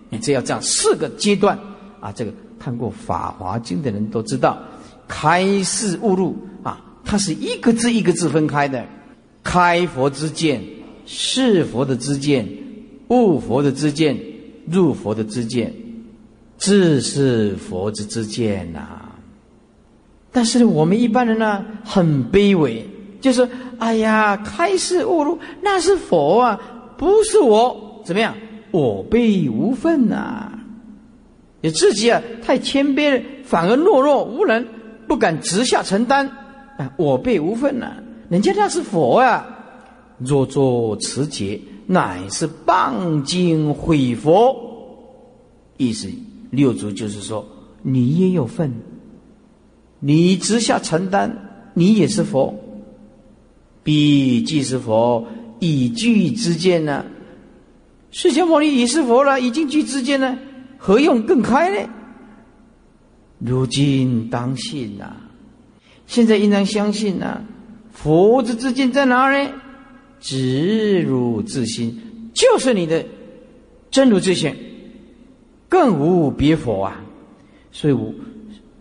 [0.09, 1.57] 你只要这样四个阶段
[1.99, 2.11] 啊！
[2.11, 4.57] 这个看过《法华经》的人都知道。
[5.07, 8.85] 开示悟入啊，它是一个字一个字分开的。
[9.43, 10.61] 开佛之见，
[11.05, 12.47] 是佛的之见，
[13.07, 14.17] 悟佛的之见，
[14.69, 15.73] 入佛的之见，
[16.57, 19.09] 自是佛之之见呐。
[20.31, 22.85] 但是，我们一般人呢，很卑微，
[23.19, 23.47] 就是
[23.79, 26.59] 哎呀，开示悟入那是佛啊，
[26.97, 28.35] 不是我，怎么样？
[28.71, 30.51] 我辈无份呐。
[31.61, 34.65] 你自己啊，太谦卑了，反而懦弱无能。
[35.07, 36.27] 不敢直下承担，
[36.77, 37.93] 啊，我辈无份呐！
[38.29, 39.43] 人家那是佛呀，
[40.19, 44.55] 若作持节，乃是谤经毁佛。
[45.77, 46.07] 意思
[46.51, 47.43] 六祖就是说，
[47.81, 48.71] 你也有份，
[49.99, 51.35] 你直下承担，
[51.73, 52.53] 你也是佛。
[53.83, 55.25] 彼即是佛，
[55.59, 57.05] 以具之见呢？
[58.11, 60.37] 释迦牟尼已是佛了，已经具之见呢，
[60.77, 61.89] 何用更开呢？
[63.39, 65.15] 如今当信呐，
[66.07, 67.41] 现在应当相信呐。
[67.91, 69.51] 佛之之见在哪呢？
[70.19, 71.97] 直如自心，
[72.33, 73.03] 就是你的
[73.89, 74.55] 真如自性，
[75.67, 77.01] 更无别佛啊。
[77.71, 77.93] 所以，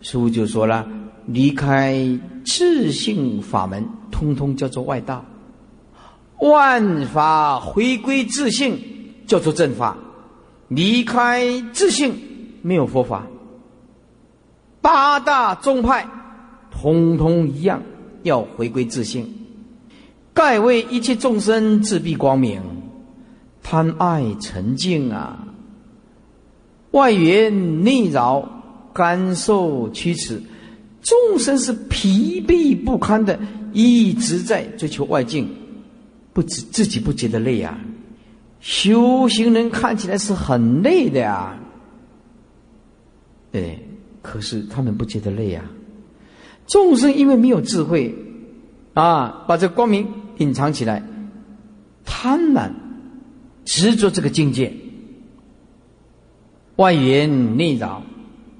[0.01, 0.87] 师父就说了：
[1.31, 5.23] 离开自性法门，通通叫做外道；
[6.39, 8.79] 万法回归自性，
[9.27, 9.95] 叫做正法。
[10.67, 12.15] 离开自性，
[12.63, 13.27] 没有佛法。
[14.81, 16.07] 八大宗派，
[16.71, 17.83] 通通一样，
[18.23, 19.31] 要回归自性。
[20.33, 22.61] 盖为一切众生自闭光明，
[23.61, 25.47] 贪爱沉静啊，
[26.91, 28.47] 外缘内扰，
[28.93, 30.41] 干受驱使，
[31.01, 33.39] 众生是疲惫不堪的，
[33.71, 35.47] 一直在追求外境，
[36.33, 37.79] 不自自己不觉得累啊。
[38.59, 41.57] 修行人看起来是很累的呀，
[43.53, 43.79] 哎，
[44.21, 45.63] 可是他们不觉得累啊。
[46.67, 48.13] 众生因为没有智慧，
[48.93, 50.05] 啊，把这光明
[50.39, 51.01] 隐藏起来，
[52.03, 52.69] 贪婪
[53.63, 54.73] 执着这个境界，
[56.75, 58.03] 外缘内扰，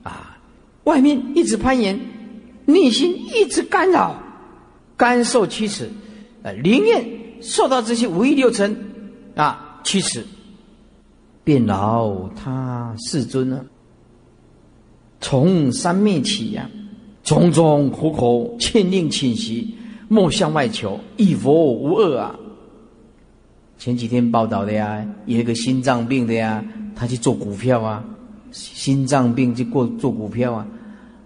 [0.03, 0.39] 啊，
[0.85, 1.99] 外面一直攀岩，
[2.71, 4.15] 内心一直干扰，
[4.95, 5.89] 干受驱使，
[6.43, 7.03] 呃，宁愿
[7.41, 8.75] 受到这些五欲六尘，
[9.35, 9.65] 啊。
[9.81, 10.23] 驱使，
[11.43, 13.65] 便劳他世尊呢？
[15.21, 16.69] 从三面起呀，
[17.23, 19.73] 种种苦口欠令侵袭，
[20.09, 22.35] 莫向外求，一佛无二啊！
[23.77, 26.63] 前几天报道的呀，有一个心脏病的呀，
[26.93, 28.03] 他去做股票啊，
[28.51, 30.67] 心脏病就过做股票啊，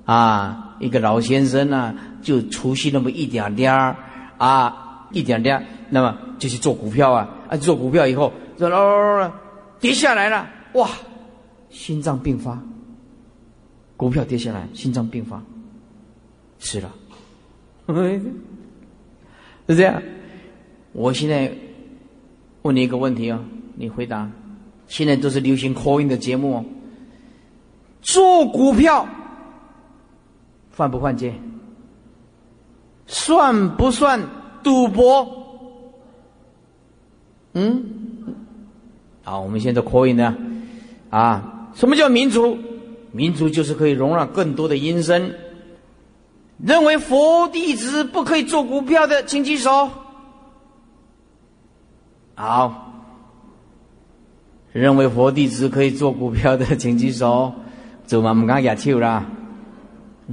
[0.06, 3.96] 啊，一个老先生呢，就出息那么一点点儿
[4.38, 8.32] 啊，一点点，那么就去做股票啊，啊，做股票以后。
[8.58, 9.32] 这喽，
[9.80, 10.90] 跌下来了，哇！
[11.70, 12.62] 心脏病发，
[13.98, 15.42] 股票跌下来，心脏病发，
[16.60, 16.94] 死了。
[19.68, 20.02] 是这样。
[20.92, 21.52] 我现在
[22.62, 23.44] 问你一个问题哦，
[23.76, 24.30] 你回答。
[24.88, 26.66] 现在都是流行 call in 的节目哦。
[28.02, 29.08] 做股票
[30.74, 31.34] 犯不犯戒？
[33.08, 34.20] 算不算
[34.62, 35.28] 赌博？
[37.54, 37.84] 嗯？
[39.24, 40.36] 好，我们现在可以呢，
[41.10, 42.58] 啊，什么叫民族？
[43.12, 45.32] 民族就是可以容纳更多的音声。
[46.58, 49.90] 认为佛弟子不可以做股票的，请举手。
[52.36, 52.92] 好，
[54.72, 57.54] 认为佛弟子可以做股票的，请举手。
[58.08, 59.26] 做嘛唔敢举手啦，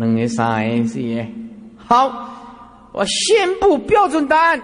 [0.01, 1.27] 两个、三个、四个。
[1.77, 4.63] 好，我宣布标准答案，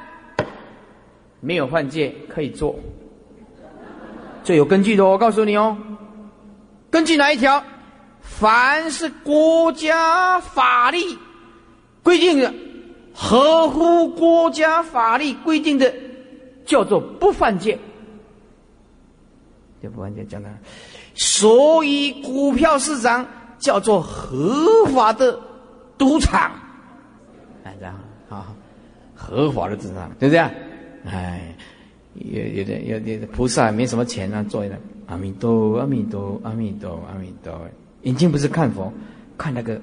[1.40, 2.74] 没有换届，可以做。
[4.42, 5.76] 最有根据的，我告诉你哦，
[6.90, 7.62] 根据哪一条？
[8.22, 10.98] 凡是国家法律
[12.02, 12.52] 规定的，
[13.12, 15.92] 合乎国家法律规定的，
[16.64, 17.78] 叫做不犯戒。
[19.82, 20.48] 就不犯戒讲的，
[21.14, 23.26] 所以股票市场
[23.58, 25.38] 叫做合法的
[25.98, 26.50] 赌场，
[27.64, 27.94] 哎，这样
[28.28, 28.54] 啊，
[29.14, 30.40] 合法的赌场，对不对？
[31.04, 31.54] 哎。
[32.18, 37.52] 有有点有点菩萨没什么钱啊，做的阿弥陀阿弥陀阿弥陀阿弥陀，
[38.04, 38.90] 眼睛不是看佛，
[39.36, 39.78] 看那个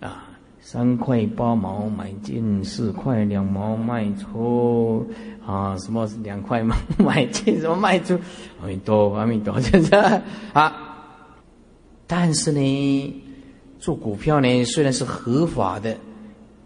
[0.00, 0.28] 啊，
[0.60, 5.10] 三块八毛买进，四块两毛卖出
[5.46, 8.20] 啊，什么两块嘛买进，什么卖出，
[8.60, 10.22] 阿弥陀阿弥陀，就这样
[10.52, 10.85] 啊，
[12.06, 13.22] 但是呢，
[13.78, 15.96] 做股票呢，虽然是合法的，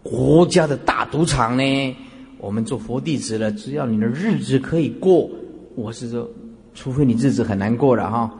[0.03, 1.95] 国家的大赌场呢。
[2.37, 5.29] 我们做佛弟子了，只要你的日子可以过，
[5.75, 6.27] 我是说，
[6.73, 8.31] 除非你日子很难过了哈，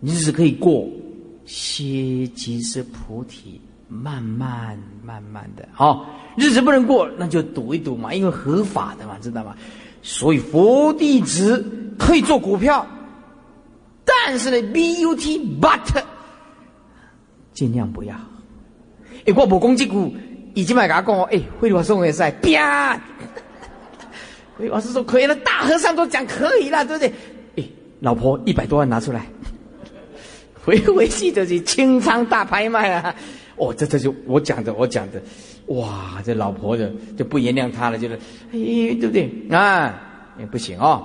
[0.00, 0.86] 你日子可以过，
[1.46, 3.58] 歇即是菩提，
[3.88, 6.04] 慢慢慢慢的，好，
[6.36, 9.56] 日子不能过，那就赌一赌嘛，因为合法的嘛，知道吗？
[10.02, 11.64] 所以佛弟子
[11.98, 12.86] 可以做股票，
[14.04, 16.04] 但是呢，B U T but，
[17.52, 18.14] 尽量不要。
[19.26, 20.14] 哎，我不攻击股。
[20.54, 22.94] 已经买给他讲哦，哎，慧律法师也是，啪！
[24.54, 27.12] 慧律法师说可以了，大和尚都讲可以了，对不对？
[27.56, 27.64] 哎，
[28.00, 29.24] 老婆一百多万拿出来，
[30.62, 33.14] 回回去就是清仓大拍卖啊！
[33.56, 35.22] 哦，这这就我讲的，我讲的，
[35.68, 38.14] 哇，这老婆的就不原谅他了，就是
[38.52, 38.58] 哎，
[39.00, 39.32] 对不对？
[39.50, 39.98] 啊，
[40.38, 41.02] 也不行哦。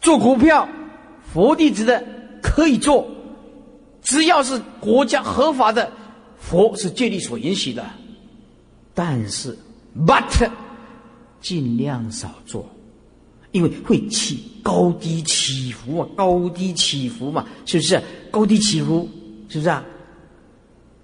[0.00, 0.66] 做股票，
[1.30, 2.02] 佛弟子的
[2.42, 3.06] 可以做，
[4.06, 5.92] 只要是国家合法的。
[6.38, 7.84] 佛是戒律所允许的，
[8.94, 9.56] 但是
[10.06, 10.48] ，but，
[11.40, 12.68] 尽量少做，
[13.50, 18.00] 因为会起高低起伏啊，高低起伏嘛，是不是？
[18.30, 19.08] 高低起伏，
[19.48, 19.84] 是不是啊？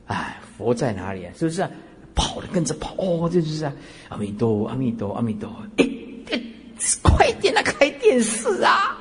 [0.07, 1.33] 哎，佛在哪里啊？
[1.37, 1.63] 是不是？
[1.63, 1.71] 啊
[2.15, 3.73] 跑的跟着跑，哦，这就是啊
[4.11, 5.51] 阿弥陀，阿弥陀，阿弥陀。
[6.31, 6.41] 哎，
[7.03, 8.97] 快点啊，开电视啊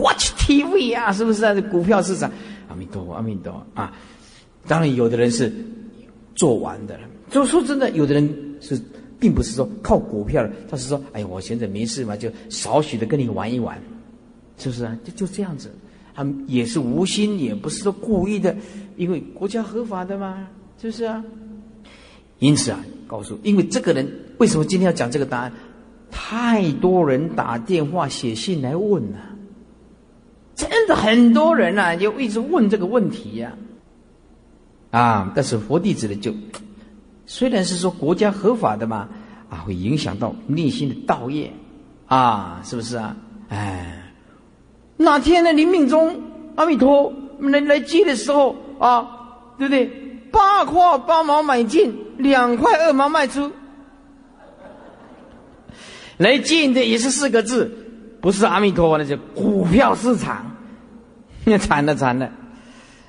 [0.00, 1.54] ，watch TV 啊，是不是啊？
[1.70, 2.30] 股票市场，
[2.68, 3.92] 阿弥陀佛，阿弥陀啊。
[4.66, 5.52] 当然，有的人是
[6.34, 7.04] 做完的了。
[7.30, 8.80] 就说真的，有的人是
[9.18, 13.80] 并不是说靠股票，他是说：“哎，我现在没事嘛，就少许的跟你玩一玩，
[14.58, 15.70] 是不是啊？”就就这样子，
[16.14, 18.54] 他们也是无心，也不是说故意的，
[18.96, 20.46] 因为国家合法的嘛，
[20.80, 21.24] 是不是啊？
[22.38, 24.06] 因此啊，告诉，因为这个人
[24.38, 25.52] 为什么今天要讲这个答案？
[26.10, 29.18] 太多人打电话、写信来问了，
[30.68, 33.52] 真的很多人呐，就一直问这个问题呀。
[34.90, 36.32] 啊，但是佛弟子呢，就
[37.26, 39.08] 虽然是说国家合法的嘛，
[39.48, 41.52] 啊，会影响到内心的道业，
[42.06, 43.16] 啊，是不是啊？
[43.48, 44.12] 哎，
[44.96, 45.52] 哪天呢？
[45.52, 46.20] 你命中
[46.56, 49.08] 阿弥陀来来接的时候啊，
[49.58, 49.86] 对不对？
[50.30, 53.50] 八块八毛买进，两块二毛卖出。
[56.18, 57.70] 来进的也是四个字，
[58.20, 60.51] 不是阿弥陀，那就股票市场，
[61.58, 62.30] 惨了惨了，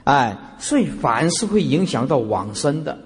[0.04, 2.98] 哎，所以凡是会影响到往生的。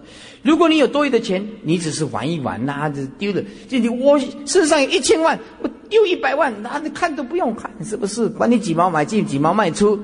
[0.44, 3.42] 如果你有多余的钱，你只是玩一玩，那就丢了。
[3.68, 8.30] 就你我身上有一千万，我丢一百万，那你看都不用看，是不是？
[8.30, 10.00] 管你几毛买进，几毛卖出，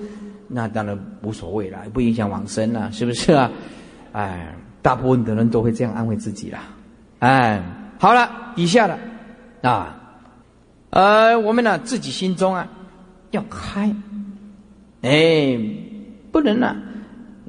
[0.49, 3.49] 那当然无所谓了，不影响往生了，是不是啊？
[4.11, 6.59] 哎，大部分的人都会这样安慰自己啦。
[7.19, 7.63] 哎，
[7.97, 8.99] 好了，以下的。
[9.61, 9.95] 啊，
[10.89, 12.67] 呃，我们呢自己心中啊
[13.31, 13.95] 要开，
[15.03, 15.59] 哎，
[16.31, 16.75] 不能呢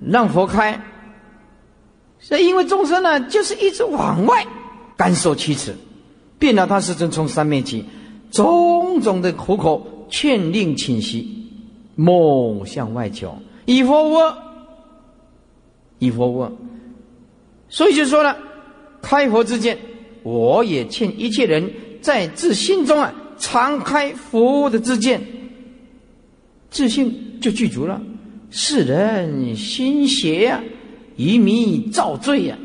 [0.06, 0.78] 让佛开，
[2.18, 4.46] 是因为众生呢就是一直往外
[4.96, 5.74] 干受其耻，
[6.38, 7.84] 变了他是正从三面起，
[8.30, 11.48] 种种的苦口劝令侵袭，
[11.94, 14.36] 莫向外求，以佛无二，
[15.98, 16.52] 以佛无二，
[17.68, 18.36] 所以就说了，
[19.00, 19.78] 开佛之见，
[20.22, 21.72] 我也劝一切人。
[22.02, 25.22] 在自心中啊，常开佛的自见，
[26.74, 28.02] 自信就具足了。
[28.50, 30.60] 世人心邪呀，
[31.16, 32.58] 愚迷造罪呀，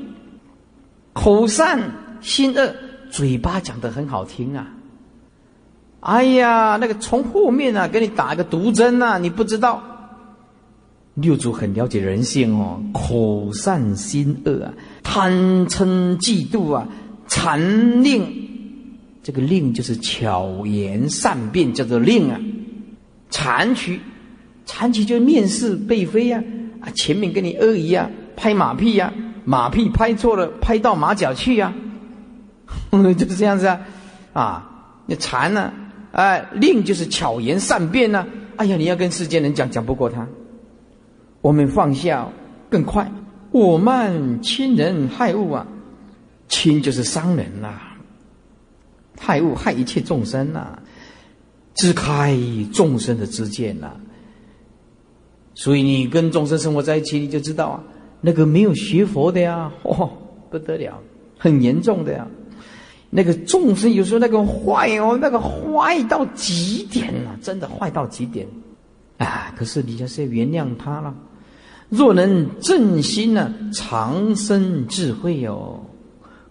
[1.14, 1.80] 口善
[2.20, 2.76] 心恶，
[3.12, 4.68] 嘴巴讲的很好听啊。
[5.99, 9.84] 哎呀，那个从后面啊给你打个毒针呐，你不知道。
[11.14, 16.88] 六祖很了解人性哦，口善心恶啊，贪嗔嫉妒啊，
[17.28, 18.26] 残令。
[19.22, 22.39] 这个令就是巧言善辩，叫做令啊。
[23.30, 23.99] 残曲，
[24.65, 26.43] 残曲就面试背飞呀，
[26.82, 29.13] 啊，前面跟你阿姨呀，拍马屁呀，
[29.45, 31.73] 马屁拍错了，拍到马脚去呀，
[32.91, 33.80] 就是这样子啊，
[34.34, 34.69] 啊，
[35.05, 35.71] 那残呢，
[36.11, 38.25] 哎，令就是巧言善辩呢，
[38.57, 40.27] 哎呀，你要跟世间人讲，讲不过他，
[41.41, 42.27] 我们放下
[42.69, 43.11] 更快，
[43.51, 45.65] 我慢亲人害物啊，
[46.47, 47.86] 亲就是伤人啦。
[49.21, 50.80] 害物害一切众生呐，
[51.80, 52.38] 支开
[52.71, 53.91] 众生的知见呐。
[55.55, 57.84] 所以你跟众生生活在一起，你就知道啊，
[58.21, 60.09] 那个没有学佛的呀， 哦，
[60.49, 60.99] 不得了，
[61.38, 62.27] 很严重的呀。
[63.09, 68.47] 那个众生有时候那个坏哦，那个坏到极点了，真的坏到极点
[69.17, 69.53] 啊！
[69.57, 71.13] 可是你就是要原谅他了。
[71.89, 75.80] 若能正心呢，长生智慧哦，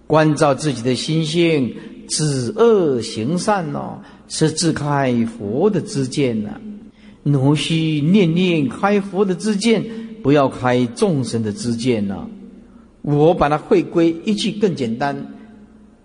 [0.06, 1.74] 关照自己的心性。
[2.10, 6.60] 止恶行善哦，是自开佛的知见呐。
[7.24, 9.84] 奴须念念开佛的知见，
[10.22, 12.26] 不要开众生的知见呐。
[13.02, 15.14] 我把它回归一句更简单：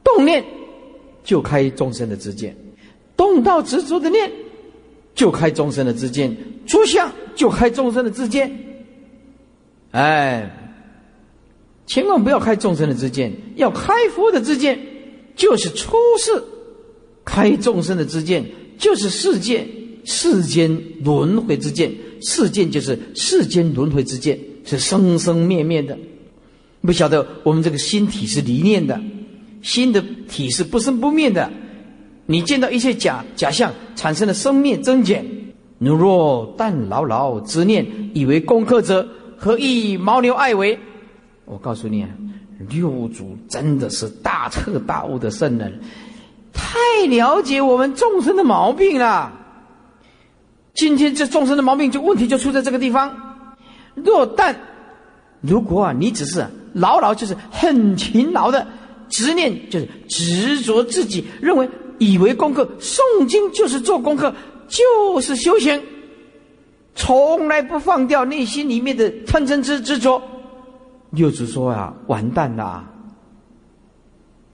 [0.03, 0.43] 动念
[1.23, 2.55] 就开众生的知见，
[3.15, 4.31] 动到执着的念
[5.15, 8.51] 就开众生的知见，出相就开众生的知见。
[9.91, 10.49] 哎，
[11.85, 14.79] 千万不要开众生的知见，要开佛的知见。
[15.35, 16.43] 就是出世
[17.25, 18.45] 开众生的之见，
[18.77, 19.67] 就是世界
[20.03, 21.91] 世间轮回之见。
[22.21, 25.97] 世间就是世间轮回之见，是生生灭灭的。
[26.81, 29.01] 不晓得我们这个心体是离念的，
[29.61, 31.51] 心的体是不生不灭的。
[32.25, 35.25] 你见到一切假假象，产生了生灭增减。
[35.79, 39.05] 如若但牢牢执念，以为功课者，
[39.37, 40.79] 何以牦牛爱为？
[41.43, 42.09] 我告诉你啊。
[42.69, 45.77] 六祖真的是大彻大悟的圣人，
[46.53, 49.31] 太了解我们众生的毛病了。
[50.73, 53.15] 今天这众生的毛病，就问题就出在这个地方。
[53.95, 54.55] 若但
[55.41, 58.65] 如果啊，你只是牢牢就是很勤劳的
[59.09, 64.33] 执念，就是执着自己认为以为功课诵经就是做功课，
[64.67, 65.81] 就是修行，
[66.95, 70.21] 从来不放掉内心里面的贪嗔痴执着。
[71.11, 72.83] 六祖说呀，完蛋啦！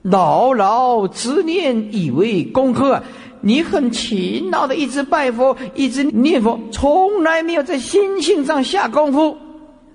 [0.02, 3.02] 牢牢执念以为功课，
[3.42, 9.36] 你很勤劳的一直拜佛，一直念佛，从来没有在心性上下功夫，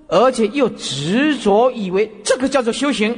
[0.07, 3.17] 而且又执着以为这个叫做修行。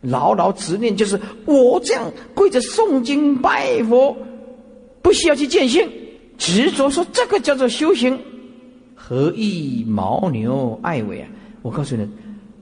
[0.00, 4.16] 牢牢执念就是我这样跪着诵经拜佛，
[5.02, 5.88] 不需要去见性，
[6.36, 8.18] 执着说这个叫做修行，
[8.94, 11.28] 何意牦牛爱尾啊？
[11.62, 12.08] 我告诉你。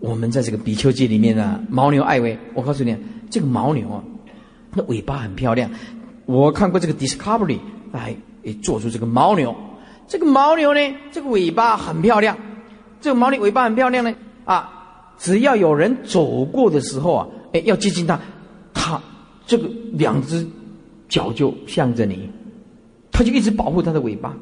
[0.05, 2.39] 我们在这个比丘记里面呢，牦牛艾维。
[2.53, 2.95] 我告诉你，
[3.31, 4.05] 这个牦牛啊，
[4.75, 5.71] 那尾巴很漂亮。
[6.27, 7.59] 我看过这个 Discovery
[7.91, 8.15] 来
[8.63, 9.57] 做出这个牦牛，
[10.07, 10.81] 这个牦牛呢，
[11.11, 12.37] 这个尾巴很漂亮。
[13.01, 14.69] 这个牦牛尾巴很漂亮呢，啊，
[15.19, 18.21] 只要有人走过的时候啊，哎，要接近它，
[18.75, 19.01] 它
[19.47, 20.47] 这个两只
[21.09, 22.29] 脚就向着你，
[23.11, 24.37] 它就一直保护它的尾巴。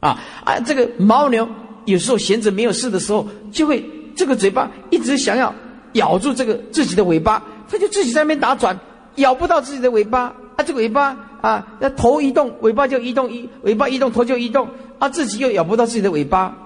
[0.00, 1.48] 啊啊，这个牦牛
[1.86, 3.82] 有时候闲着没有事的时候，就会
[4.16, 5.54] 这个嘴巴一直想要
[5.94, 8.78] 咬住这个自己的尾巴，它就自己在那边打转，
[9.16, 10.34] 咬不到自己的尾巴。
[10.56, 14.68] 啊，这个尾巴啊，那头一动，尾巴就移动；一尾巴一动，头就移动。
[15.00, 16.56] 啊，自己又咬不到自己的尾巴，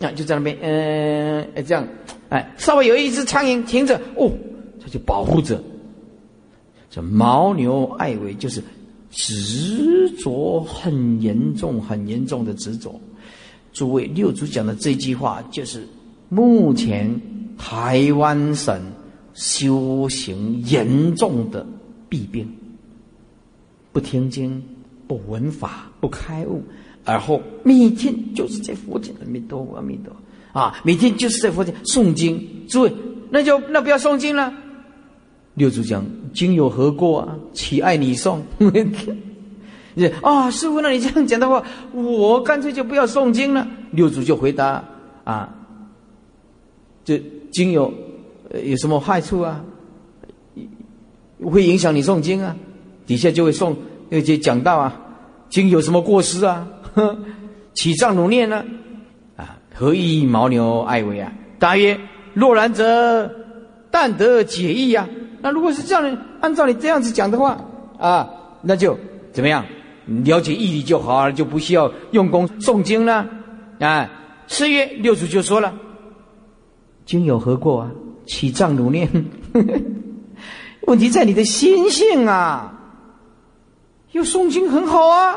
[0.00, 1.86] 啊，就在那边，嗯，这样，
[2.28, 4.28] 哎，稍微有一只苍蝇停着，哦，
[4.82, 5.62] 它就保护着。
[6.90, 8.60] 这牦牛爱尾就是
[9.10, 13.00] 执着很严重、很严重的执着。
[13.72, 15.86] 诸位，六祖讲的这句话，就是
[16.28, 17.20] 目前
[17.56, 18.80] 台湾省
[19.34, 21.66] 修行严重的
[22.08, 22.48] 弊病。
[23.92, 24.62] 不听经，
[25.06, 26.62] 不闻法，不开悟，
[27.04, 30.12] 而后每天就是在佛前阿弥陀佛，阿弥陀
[30.52, 32.66] 啊，每天就是在佛前诵经。
[32.68, 32.92] 诸位，
[33.30, 34.52] 那就那不要诵经了。
[35.54, 37.36] 六祖讲经有何过啊？
[37.52, 38.40] 岂爱你诵？
[39.94, 41.62] 你啊，师傅，那你这样讲的话，
[41.92, 43.64] 我干脆就不要诵经了。
[43.92, 44.82] 六祖就回答
[45.22, 45.54] 啊，
[47.04, 47.92] 这经有
[48.64, 49.62] 有什么害处啊？
[51.44, 52.56] 会影响你诵经啊？
[53.06, 53.76] 底下就会送
[54.08, 54.96] 那些讲道啊，
[55.50, 56.66] 经有什么过失啊？
[57.74, 58.64] 起障努念呢？
[59.36, 61.30] 啊，何以牦牛爱为啊？
[61.58, 61.98] 答曰：
[62.32, 63.30] 若然则，
[63.90, 65.06] 但得解义呀。
[65.42, 67.58] 那如果是这样的，按照你这样子讲的话
[67.98, 68.30] 啊，
[68.62, 68.98] 那就
[69.32, 69.64] 怎么样？
[70.06, 73.26] 了解义理就好了，就不需要用功诵经了。
[73.80, 74.08] 啊，
[74.46, 75.74] 次月六祖就说了：
[77.06, 77.90] 经有何过啊？
[78.26, 79.08] 起障如念，
[80.86, 82.70] 问题在你的心性啊。
[84.12, 85.36] 又诵经很好啊，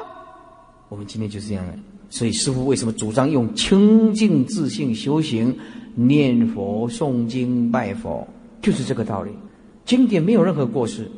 [0.88, 1.74] 我们今天就是这样的。
[2.10, 5.58] 所以师父为什么主张用清净自信修行，
[5.96, 8.26] 念佛、诵经、拜佛，
[8.62, 9.32] 就是这个道理。
[9.84, 11.10] 经典没有任何过失，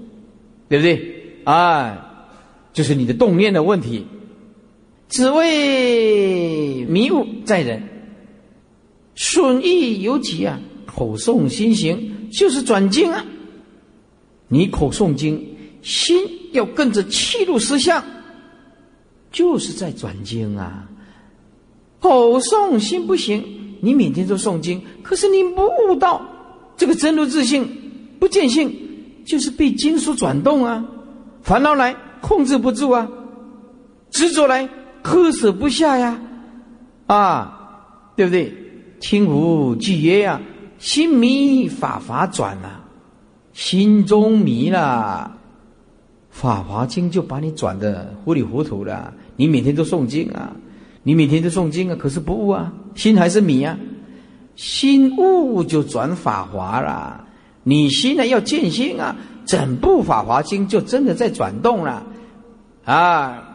[0.69, 1.41] 对不对？
[1.43, 2.25] 啊，
[2.71, 4.07] 就是你的动念的问题。
[5.09, 7.83] 只为迷悟在人，
[9.19, 10.57] 损益有几啊？
[10.85, 13.25] 口诵心行，就是转经啊。
[14.47, 15.45] 你口诵经，
[15.81, 16.17] 心。
[16.51, 18.03] 要跟着气入实相，
[19.31, 20.89] 就是在转经啊。
[21.99, 23.43] 口诵心不行，
[23.81, 26.25] 你每天都诵经，可是你不悟道，
[26.75, 27.69] 这个真如自性
[28.19, 28.75] 不见性，
[29.23, 30.83] 就是被经书转动啊。
[31.43, 33.07] 烦恼来控制不住啊，
[34.09, 34.67] 执着来
[35.03, 36.19] 割舍不下呀，
[37.05, 37.83] 啊，
[38.15, 38.51] 对不对？
[38.99, 40.41] 听无即曰呀，
[40.77, 42.83] 心迷法法转啊，
[43.53, 45.37] 心中迷了。
[46.29, 49.13] 法华经就把你转的糊里糊涂了。
[49.35, 50.55] 你每天都诵经啊，
[51.03, 53.77] 你每天都诵经啊，可是不悟啊，心还是迷啊。
[54.55, 57.25] 心悟就转法华了。
[57.63, 62.05] 你心呢要见性啊，整部法华经就真的在转动了
[62.83, 63.45] 啊。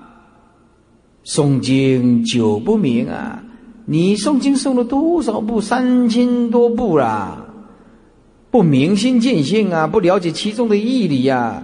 [1.24, 3.43] 诵经久不明啊，
[3.86, 5.60] 你诵经诵了多少部？
[5.60, 7.44] 三千多部啦，
[8.50, 11.62] 不明心见性啊，不了解其中的义理呀。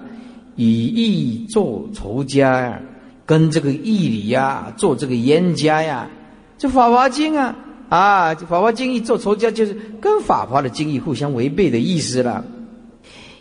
[0.56, 2.82] 以义做仇家呀，
[3.24, 6.10] 跟这个义理呀做这个冤家呀，
[6.58, 7.56] 这《法华经》啊
[7.88, 12.44] 啊，《法华经》义做仇家，就是跟《法华》的经义互相违背的意思了。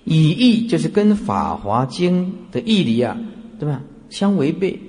[0.06, 3.18] 以义就是跟《法华经》的义理啊，
[3.60, 3.82] 对吧？
[4.10, 4.80] 相违背。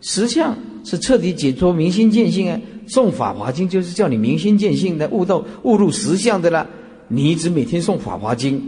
[0.00, 2.60] 实相是彻底解脱、明心见性啊。
[2.88, 6.68] 诵《法华经》就是叫你明心见性的，悟到悟入实相的了。
[7.08, 8.58] 你一直每天诵《法华经》，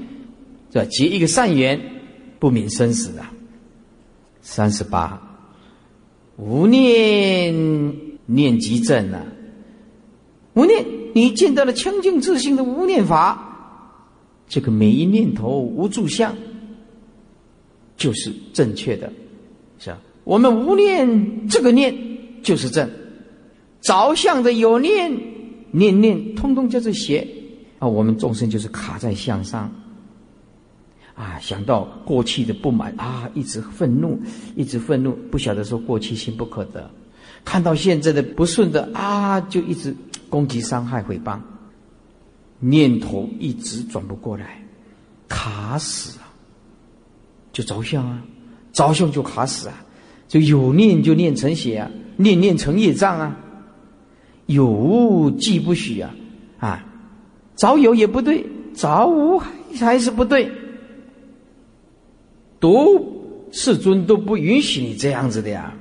[0.72, 0.84] 是吧？
[0.90, 1.80] 结一个善缘。
[2.40, 3.32] 不明生死啊！
[4.42, 5.20] 三十八，
[6.36, 7.52] 无念
[8.26, 9.26] 念即正啊！
[10.54, 13.90] 无念，你见到了清净自信的无念法，
[14.48, 16.32] 这个每一念头无住相，
[17.96, 19.12] 就是正确的，
[19.80, 19.98] 是吧？
[20.22, 21.92] 我们无念，这个念
[22.40, 22.86] 就是正；
[23.80, 25.16] 着相的有念，
[25.70, 27.26] 念念通通叫做邪
[27.78, 27.86] 啊！
[27.86, 29.72] 我们众生就是卡在相上。
[31.14, 34.20] 啊，想到过去的不满啊，一直愤怒，
[34.54, 36.88] 一直愤怒，不晓得说过去心不可得。
[37.44, 39.92] 看到现在的不顺的啊，就一直
[40.28, 41.40] 攻击、伤害、诽谤，
[42.60, 44.62] 念头一直转不过来，
[45.28, 46.30] 卡死啊，
[47.52, 48.22] 就着相啊，
[48.72, 49.84] 着相就卡死啊，
[50.28, 53.36] 就有念就念成邪啊，念念成业障啊，
[54.49, 56.14] 有无既不许啊，
[56.59, 56.84] 啊，
[57.55, 59.38] 早有也不对，早无
[59.78, 60.51] 还是不对。
[62.59, 63.22] 都
[63.53, 65.74] 世尊都不允许你这样子的呀，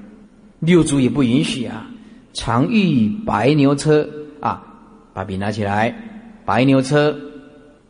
[0.59, 1.89] 六祖也不允许啊。
[2.33, 4.07] 常遇白牛车
[4.41, 4.61] 啊，
[5.13, 5.95] 把笔拿起来，
[6.45, 7.17] 白牛车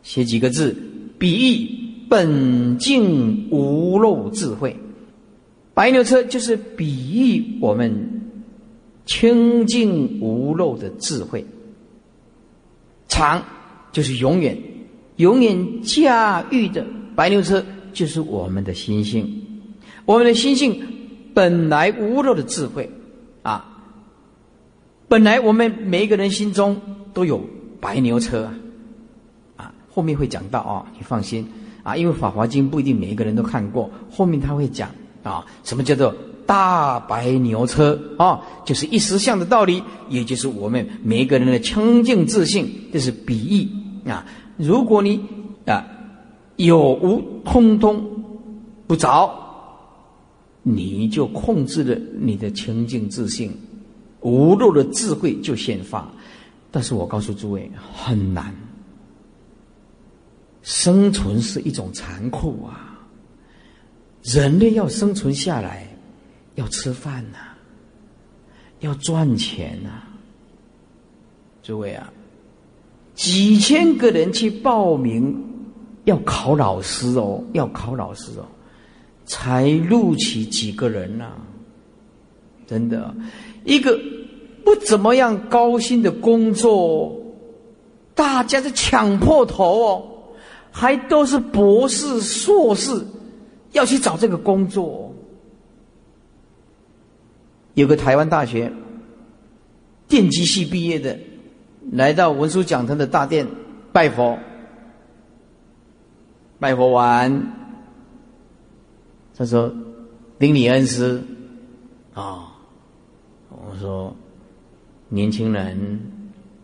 [0.04, 0.78] 写几个字，
[1.18, 1.70] 比喻
[2.08, 4.78] 本净无漏智慧。
[5.74, 8.17] 白牛车就是比喻我们
[9.08, 11.44] 清净无漏的智慧。
[13.08, 13.44] 常
[13.92, 14.56] 就是永远，
[15.16, 16.86] 永远驾驭的
[17.16, 19.42] 白牛车就是我们的心性，
[20.06, 20.80] 我们的心性
[21.34, 22.88] 本来无漏的智慧
[23.42, 23.74] 啊。
[25.08, 26.80] 本来我们每一个人心中
[27.14, 27.42] 都有
[27.80, 28.54] 白牛车啊，
[29.56, 31.48] 啊，后面会讲到啊，你放心
[31.82, 34.92] 啊，因为《法华经》不一定每一个人都看过，后面他会讲
[35.24, 36.14] 啊，什么叫做
[36.48, 43.60] 大白牛车啊，就是一时相的道理，也就是我们每个人的清净自信，这是比
[44.04, 44.26] 喻啊。
[44.58, 45.22] 如果你
[45.66, 45.86] 啊
[46.56, 48.04] 有无通通
[48.88, 49.30] 不着，
[50.64, 53.52] 你就控制了你的清净自信。
[54.22, 56.10] 无漏的智慧就显发，
[56.72, 58.54] 但是我告诉诸位很难。
[60.64, 63.00] 生存是一种残酷啊！
[64.24, 65.87] 人类要生存下来，
[66.58, 67.38] 要吃饭呐，
[68.80, 69.90] 要赚钱呐。
[71.64, 72.12] 诸位啊，
[73.14, 75.36] 几千个人去报名
[76.06, 78.46] 要考老师哦，要考老师哦，
[79.26, 81.32] 才录取几个人呐？
[82.66, 83.14] 真的。
[83.64, 84.00] 一个
[84.64, 87.16] 不怎么样高薪的工作，
[88.16, 90.04] 大家在抢破头哦，
[90.72, 93.06] 还都是博士、硕士，
[93.74, 95.07] 要去找这个工作。
[97.78, 98.74] 有个台湾大学
[100.08, 101.20] 电机系毕业的，
[101.92, 103.46] 来到文殊讲堂的大殿
[103.94, 104.40] 拜佛，
[106.58, 107.54] 拜佛完，
[109.38, 109.72] 他说
[110.40, 111.22] ：“顶礼恩师，
[112.16, 112.58] 啊。”
[113.70, 114.16] 我说
[115.10, 116.02] ：“年轻人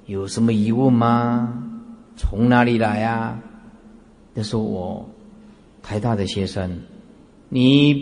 [0.07, 1.63] 有什么疑问吗？
[2.17, 3.39] 从哪里来呀？”
[4.33, 5.07] 他说：“我
[5.83, 6.81] 台大的学生。”
[7.49, 7.93] 你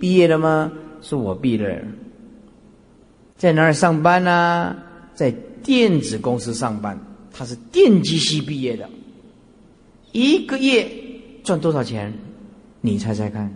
[0.00, 0.72] 毕业了吗？
[1.00, 1.84] 是我毕业了。
[3.36, 4.76] 在哪儿上班呢？
[5.14, 5.30] 在
[5.62, 6.98] 电子公司上班。
[7.38, 8.88] 他是电机系毕业的，
[10.12, 10.90] 一个月
[11.44, 12.14] 赚多少钱？
[12.80, 13.52] 你猜猜看。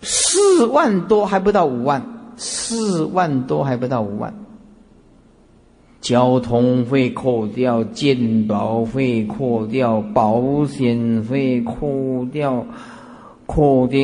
[0.00, 4.34] 四万多还不到五万，四万多还不到五万。
[6.00, 12.64] 交通费扣掉，健保费扣掉，保险费扣掉，
[13.44, 13.96] 扣的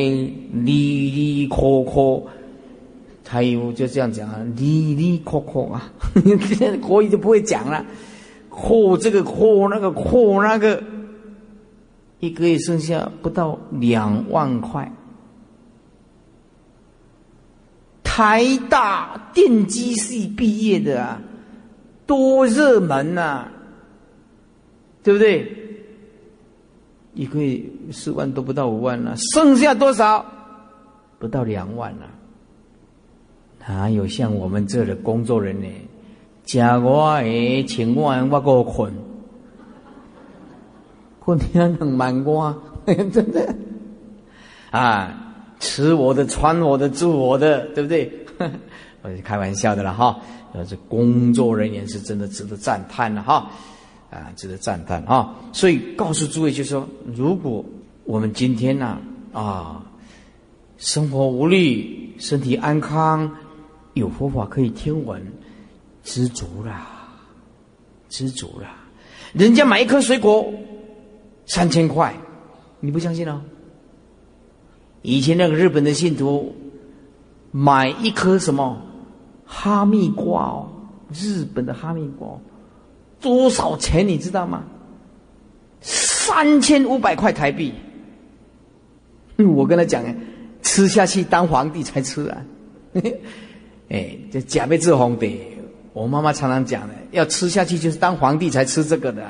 [0.51, 2.27] 利利扣扣，
[3.27, 5.91] 还有就这样讲啊，利利扣扣啊，
[6.81, 7.85] 国语就不会讲了，
[8.49, 10.81] 扣这个扣那个扣那个，
[12.19, 14.91] 一个月剩下不到两万块。
[18.03, 21.21] 台大电机系毕业的啊，
[22.07, 23.47] 多热门呐，
[25.03, 25.51] 对不对？
[27.13, 27.61] 一个月
[27.91, 30.25] 四万都不到五万了，剩下多少？
[31.19, 32.07] 不到两万了。
[33.67, 35.71] 哪有像我们这的工作人员，
[36.43, 38.93] 加我诶，千万我个困，
[41.19, 42.55] 困天两万瓜，
[42.85, 43.55] 真的
[44.71, 45.21] 啊。
[45.57, 48.11] 吃我的，穿我的，住我的，对不对？
[49.01, 50.19] 我是开玩笑的了哈。
[50.69, 53.49] 这工作人员是真的值得赞叹了哈，
[54.11, 55.33] 啊，值得赞叹哈。
[55.53, 57.65] 所以告诉诸位，就说如果
[58.03, 58.99] 我们今天呢
[59.33, 59.81] 啊，
[60.77, 63.31] 生活无力，身体安康，
[63.95, 65.25] 有佛法可以听闻，
[66.03, 67.09] 知足啦，
[68.09, 68.75] 知足啦。
[69.33, 70.53] 人家买一颗水果
[71.45, 72.13] 三千块，
[72.81, 73.41] 你不相信哦？
[75.01, 76.53] 以前那个日本的信徒
[77.51, 78.81] 买一颗什么
[79.45, 80.69] 哈密瓜哦，
[81.13, 82.37] 日本的哈密瓜
[83.21, 84.63] 多少钱你知道吗？
[85.79, 87.73] 三千五百块台币。
[89.37, 90.03] 我跟他讲，
[90.61, 92.45] 吃下去当皇帝才吃啊！
[93.89, 95.39] 哎，这假被治皇帝。
[95.93, 99.25] 我妈妈常常讲的，要吃下去就是当皇帝才吃这个的。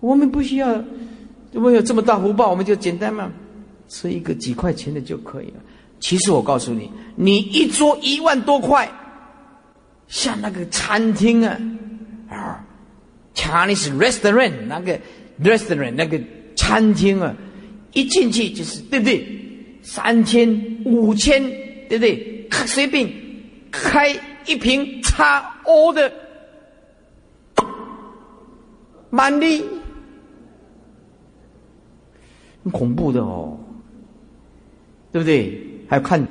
[0.00, 0.82] 我们不需要，
[1.52, 3.30] 我们有这么大福报，我们就简单嘛。
[3.88, 5.54] 吃一个几块钱的就可以了。
[6.00, 8.90] 其实我告诉你，你一桌一万多块，
[10.08, 11.60] 像那个餐厅啊，
[12.30, 12.66] 啊
[13.34, 14.98] ，Chinese restaurant 那个
[15.42, 16.18] restaurant 那个
[16.56, 17.34] 餐厅啊，
[17.92, 19.26] 一进去就是对不对？
[19.82, 21.42] 三千、五千，
[21.88, 22.48] 对不对？
[22.66, 23.06] 随便
[23.82, 24.08] 开
[24.46, 26.12] 一瓶叉 O 的，
[29.10, 29.64] 曼利。
[32.62, 33.58] 很恐怖的哦，
[35.12, 35.62] 对不对？
[35.86, 36.26] 还要看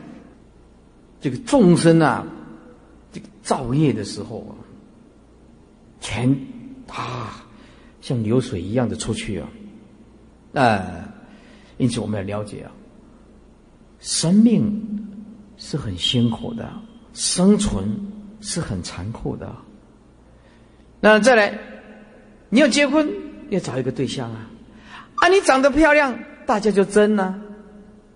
[1.21, 2.25] 这个众生啊，
[3.11, 4.57] 这个造业的时候啊，
[6.01, 6.35] 钱
[6.87, 7.45] 啊
[8.01, 9.47] 像流水一样的出去啊，
[10.55, 11.13] 啊，
[11.77, 12.71] 因此我们要了解啊，
[13.99, 15.07] 生命
[15.57, 16.67] 是很辛苦的，
[17.13, 17.83] 生存
[18.41, 19.49] 是很残酷的。
[20.99, 21.57] 那再来，
[22.49, 23.07] 你要结婚，
[23.49, 24.49] 要找一个对象啊，
[25.15, 27.35] 啊，你长得漂亮，大家就争呐，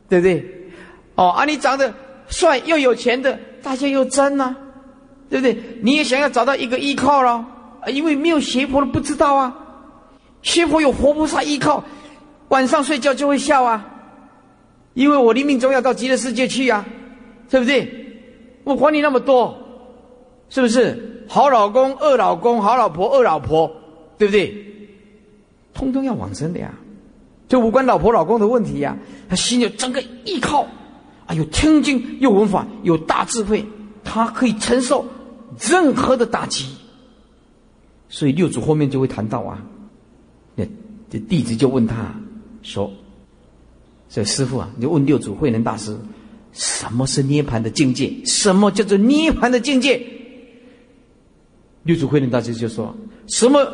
[0.10, 0.72] 对不对？
[1.16, 1.94] 哦，啊，你长得
[2.28, 4.56] 帅又有钱的，大家又争呐，
[5.30, 5.58] 对不对？
[5.82, 7.34] 你也想要找到一个依靠了，
[7.82, 9.56] 啊，因为没有邪婆的不知道啊，
[10.42, 11.84] 邪婆有活菩萨依靠，
[12.48, 13.86] 晚上睡觉就会笑啊，
[14.94, 16.86] 因为我临命中要到极乐世界去呀，
[17.50, 18.07] 对不对？
[18.68, 19.58] 我管你那么多，
[20.50, 21.24] 是不是？
[21.30, 23.72] 好老公、恶老公、好老婆、恶老婆，
[24.18, 24.54] 对不对？
[25.74, 26.74] 通通要往生的呀，
[27.48, 28.98] 这无关老婆老公的问题呀。
[29.30, 30.68] 他心里整个依靠，
[31.26, 33.66] 啊，有听经，有文法，有大智慧，
[34.04, 35.06] 他可以承受
[35.62, 36.66] 任何的打击。
[38.10, 39.64] 所以六祖后面就会谈到啊，
[40.56, 40.66] 那
[41.10, 42.14] 这弟子就问他
[42.64, 42.92] 说
[44.10, 45.98] ：“这师傅啊，你就问六祖慧能大师，
[46.58, 48.12] 什么是涅盘的境界？
[48.26, 50.02] 什么叫做涅盘的境界？”
[51.84, 52.94] 六祖慧能大师就说
[53.28, 53.72] ：“什么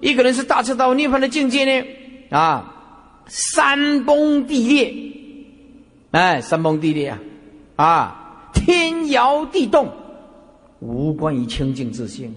[0.00, 1.86] 一个人是大彻大悟涅槃的境界呢？
[2.30, 4.94] 啊，山崩地裂，
[6.10, 7.20] 哎，山崩地裂啊，
[7.76, 9.90] 啊，天摇地动，
[10.80, 12.34] 无关于清净自性，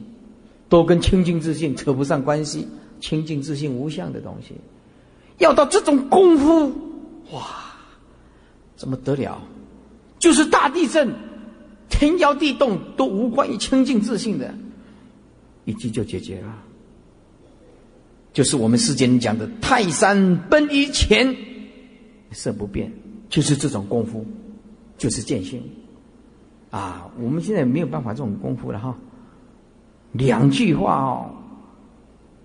[0.70, 2.68] 都跟清净自性扯不上关系。
[3.02, 4.54] 清净自性无相的东西，
[5.38, 6.68] 要到这种功夫，
[7.32, 7.48] 哇，
[8.76, 9.42] 怎么得了？
[10.20, 11.11] 就是大地震，
[11.89, 14.53] 天摇地动都无关于清净自信的。”
[15.65, 16.55] 一句就解决了，
[18.34, 21.36] 就是我们世间讲的“泰山崩于前，
[22.32, 22.91] 色不变”，
[23.30, 24.26] 就是这种功夫，
[24.97, 25.61] 就是见性
[26.72, 27.07] 啊！
[27.20, 28.97] 我们现在没有办法这种功夫了哈。
[30.13, 31.30] 两句话哦，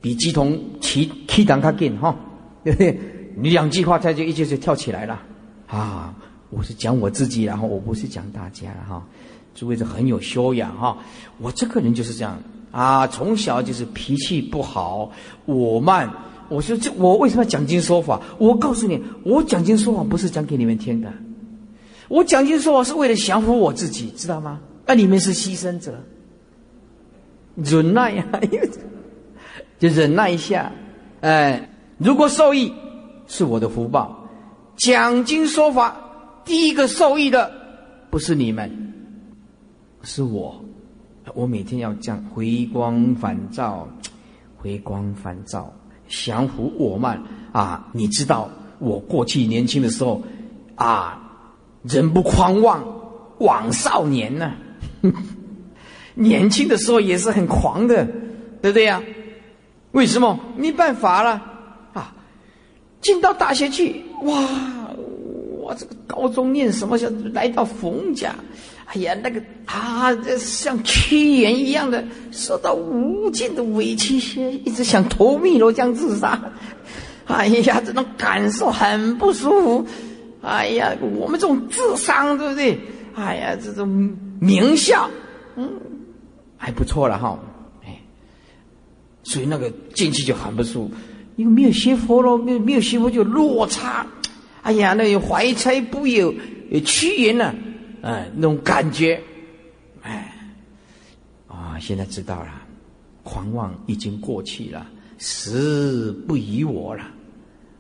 [0.03, 2.15] 比鸡同起起档卡紧哈，
[3.37, 5.23] 你两句话，他就一下就跳起来了
[5.67, 6.15] 啊！
[6.57, 9.03] 我是讲我自己，然后我不是讲大家哈。
[9.55, 10.97] 诸位是很有修养哈，
[11.39, 12.39] 我这个人就是这样。
[12.71, 15.11] 啊，从小就是脾气不好，
[15.45, 16.11] 我慢。
[16.49, 18.21] 我说这我为什么要讲经说法？
[18.39, 21.13] 我告诉你，我讲经说法不是讲给你们听的，
[22.09, 24.61] 我讲经说法是为了降服我自己，知道吗？
[24.87, 25.95] 那你们是牺牲者，
[27.57, 28.27] 忍耐呀，
[29.79, 30.71] 就忍耐一下。
[31.21, 32.73] 哎，如果受益
[33.27, 34.29] 是我的福报，
[34.77, 35.97] 讲经说法
[36.45, 37.51] 第一个受益的
[38.11, 38.71] 不是你们，
[40.03, 40.63] 是我。
[41.35, 43.89] 我每天要这样回光返照，
[44.57, 45.73] 回光返照，
[46.07, 47.21] 降服我慢
[47.51, 47.89] 啊！
[47.93, 50.23] 你知道我过去年轻的时候
[50.75, 51.19] 啊，
[51.83, 52.85] 人不狂妄
[53.39, 54.53] 枉少年呢。
[56.15, 58.05] 年轻的时候也是很狂的，
[58.61, 59.03] 对不对呀？
[59.93, 60.39] 为什么？
[60.57, 61.43] 没办法了
[61.95, 62.15] 啊！
[63.01, 64.47] 进到大学去，哇！
[65.65, 66.99] 我这个高中念什么？
[66.99, 68.35] 像来到冯家。
[68.87, 74.19] 哎呀，那个啊，像屈原一样的，受到无尽的委屈，
[74.65, 76.39] 一直想投汨罗江自杀。
[77.25, 79.87] 哎呀，这种感受很不舒服。
[80.43, 82.79] 哎呀，我们这种智商，对不对？
[83.15, 83.89] 哎呀，这种
[84.39, 85.09] 名校，
[85.57, 85.73] 嗯，
[86.59, 87.39] 还不错了哈。
[87.87, 87.99] 哎，
[89.23, 90.95] 所以那个进去就很不舒服，
[91.37, 94.07] 因为没有学佛咯，没有没有学佛就落差。
[94.65, 96.35] 哎呀，那怀才不有，
[96.85, 97.55] 屈原呢？
[98.01, 99.21] 哎，那种感觉，
[100.03, 100.35] 哎，
[101.47, 102.51] 啊，现在知道了，
[103.23, 104.87] 狂妄已经过去了，
[105.19, 107.05] 时不宜我了，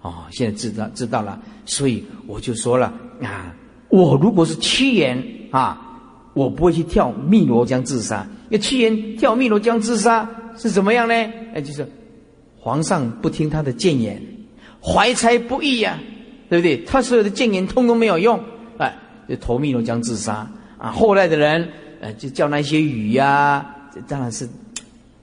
[0.02, 2.92] 哦，现在知道知道了，所以我就说了
[3.22, 3.54] 啊，
[3.88, 6.00] 我如果是屈原啊，
[6.34, 8.26] 我不会去跳汨罗江自杀。
[8.50, 11.14] 那屈原跳汨罗江自杀是怎么样呢？
[11.54, 11.86] 哎，就是
[12.58, 14.22] 皇上不听他的谏言，
[14.82, 15.98] 怀才不遇呀，
[16.48, 16.76] 对不对？
[16.84, 18.38] 他所有的谏言通通没有用。
[18.78, 18.92] 哎
[19.26, 20.46] 就投汨罗江自杀
[20.76, 20.90] 啊！
[20.90, 21.66] 后来的人，
[22.00, 23.64] 呃，就叫那些雨呀，
[23.94, 24.46] 这当然是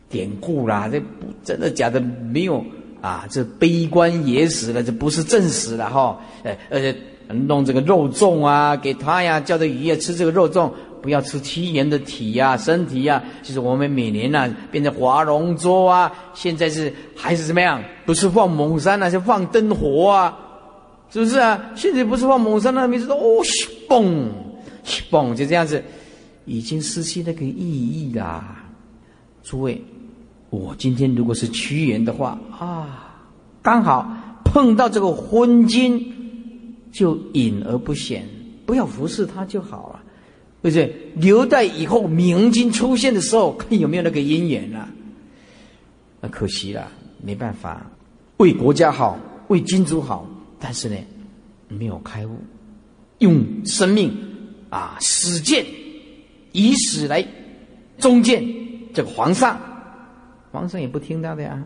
[0.10, 0.89] 典故啦。
[0.91, 2.65] 这不真的假的没有
[2.99, 3.27] 啊？
[3.30, 6.19] 这悲观野史了，这不是正史了哈。
[6.41, 6.95] 呃，而且
[7.27, 13.22] 弄这个肉粽啊，给他呀，叫这鱼啊吃这个肉粽，不要吃七年的体呀、身体呀。
[13.43, 17.80] 就是我们每年呢，变成划龙舟啊，现在是还是怎么样？
[18.03, 20.35] 不是放猛山那是放灯火啊。
[21.11, 21.71] 是不是啊？
[21.75, 23.43] 现在不是放猛山那名字，哦，
[23.89, 24.29] 嘣，
[25.11, 25.83] 嘣，就这样子，
[26.45, 28.63] 已经失去那个意义啦。
[29.43, 29.81] 诸位，
[30.49, 33.19] 我今天如果是屈原的话啊，
[33.61, 34.09] 刚好
[34.45, 36.01] 碰到这个昏君，
[36.91, 38.25] 就隐而不显，
[38.65, 39.99] 不要服侍他就好了，
[40.61, 40.95] 不对？
[41.15, 44.88] 留待以后明君出现的时候，看有没有那个姻缘了。
[46.21, 46.88] 那可惜了，
[47.21, 47.85] 没办法，
[48.38, 49.17] 为国家好，
[49.47, 50.25] 为君主好，
[50.61, 50.95] 但是呢，
[51.67, 52.38] 没有开悟，
[53.17, 54.15] 用生命
[54.69, 55.65] 啊，死谏，
[56.53, 57.27] 以死来
[57.97, 58.41] 忠谏
[58.93, 59.59] 这个皇上，
[60.51, 61.61] 皇上也不听他的呀。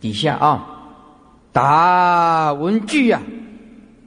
[0.00, 0.70] 底下啊。
[1.52, 3.22] 答闻句呀，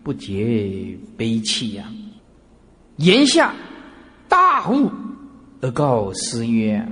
[0.03, 1.85] 不觉悲泣呀。
[2.97, 3.53] 言下
[4.27, 4.91] 大悟，
[5.61, 6.85] 而告师曰：“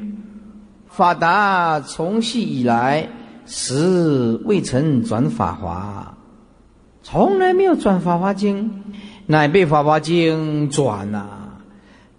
[0.87, 3.09] 法达从昔以来，
[3.45, 6.14] 实未曾转法华，
[7.07, 8.71] 从来没有转法华经，
[9.27, 11.27] 乃被法华经转呐。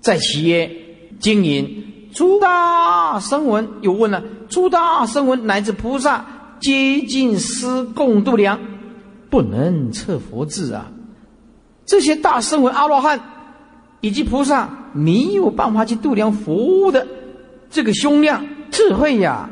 [0.00, 0.70] 在其曰：
[1.18, 6.24] 经营诸大声闻，有问了：诸大声闻乃至菩萨。”
[6.58, 8.58] 接近师共度量，
[9.28, 10.90] 不能测佛智啊！
[11.84, 13.20] 这些大圣为阿罗汉
[14.00, 17.06] 以及菩萨没有办法去度量佛的
[17.70, 19.50] 这个胸量智慧呀！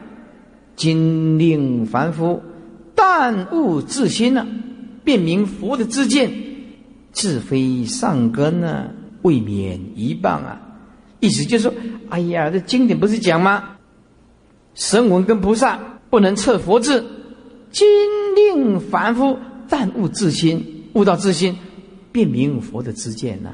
[0.77, 2.43] 今令凡夫
[2.95, 4.47] 但悟自心呢，
[5.05, 6.33] 辨明佛的知见，
[7.13, 8.91] 自非上根呢，
[9.23, 10.61] 未免一棒啊！
[11.21, 11.75] 意思就是说，
[12.09, 13.77] 哎呀，这经典不是讲吗？
[14.75, 15.79] 神文跟菩萨。
[16.11, 17.03] 不能测佛智，
[17.73, 17.89] 今
[18.37, 19.37] 令凡夫
[19.69, 21.57] 但悟自心，悟到自心，
[22.13, 23.51] 辨明佛的知见呐。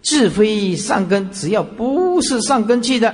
[0.00, 3.12] 自非上根，只要不是上根器的，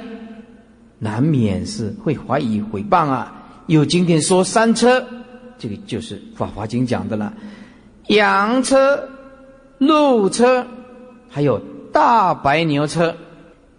[0.98, 3.62] 难免是会怀疑毁谤啊。
[3.68, 5.02] 有经典说三车，
[5.58, 7.32] 这个就是《法华经》讲的了。
[8.08, 9.08] 羊车、
[9.78, 10.66] 鹿车，
[11.28, 11.60] 还有
[11.92, 13.14] 大白牛车。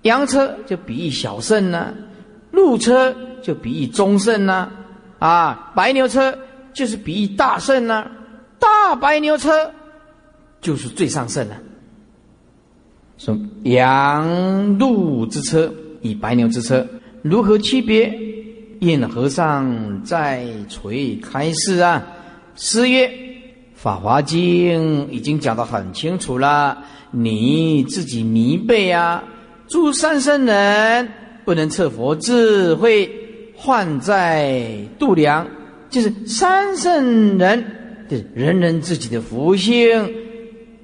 [0.03, 1.93] 羊车就比喻小圣呢，
[2.51, 3.15] 鹿车。
[3.39, 4.69] 就比喻中圣呢，
[5.19, 6.37] 啊，白牛车
[6.73, 8.05] 就是比喻大圣呢，
[8.59, 9.71] 大白牛车
[10.59, 11.55] 就是最上圣了。
[13.17, 15.71] 说羊鹿之车
[16.01, 16.85] 与白牛之车
[17.21, 18.11] 如何区别？
[18.79, 22.05] 印和尚在垂开示啊，
[22.55, 23.07] 诗曰：
[23.75, 26.77] 《法华经》已经讲得很清楚了，
[27.11, 29.23] 你自己迷背啊。
[29.67, 31.09] 诸三圣人
[31.43, 33.09] 不能测佛智慧。
[33.59, 35.47] 患在度量，
[35.89, 37.65] 就是三圣人
[38.07, 40.07] 就是人人自己的福性，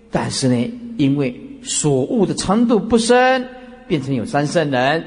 [0.09, 3.47] 但是呢，因为所悟的程度不深，
[3.87, 5.05] 变成有三圣人。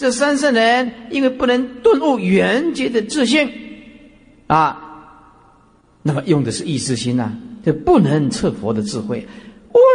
[0.00, 3.46] 这三圣人因为不能顿悟圆觉的自信，
[4.46, 4.80] 啊，
[6.02, 7.30] 那么用的是意识心呐，
[7.62, 9.28] 就不能测佛的智慧。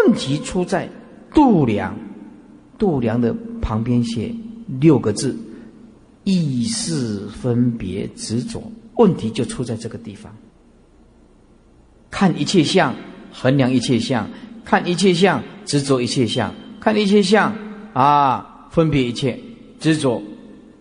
[0.06, 0.88] 问题出在
[1.34, 1.98] 度量，
[2.78, 4.32] 度量的旁边写
[4.80, 5.36] 六个字。
[6.24, 8.62] 意识分别执着，
[8.98, 10.32] 问题就出在这个地方。
[12.12, 12.94] 看一切相，
[13.32, 14.24] 衡量一切相；
[14.64, 17.56] 看一切相，执着一切相；看一切相，
[17.94, 19.40] 啊，分别一切
[19.80, 20.22] 执着，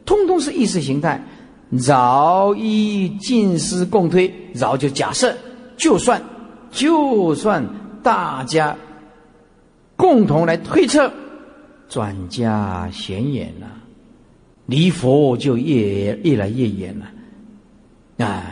[0.05, 1.23] 通通是意识形态。
[1.71, 5.35] 饶一尽思共推，饶就假设，
[5.77, 6.23] 就算
[6.71, 7.65] 就算
[8.01, 8.77] 大家
[9.97, 11.11] 共同来推测，
[11.89, 13.67] 转家显眼了。
[14.67, 18.45] 离佛就越越来越远了，啊！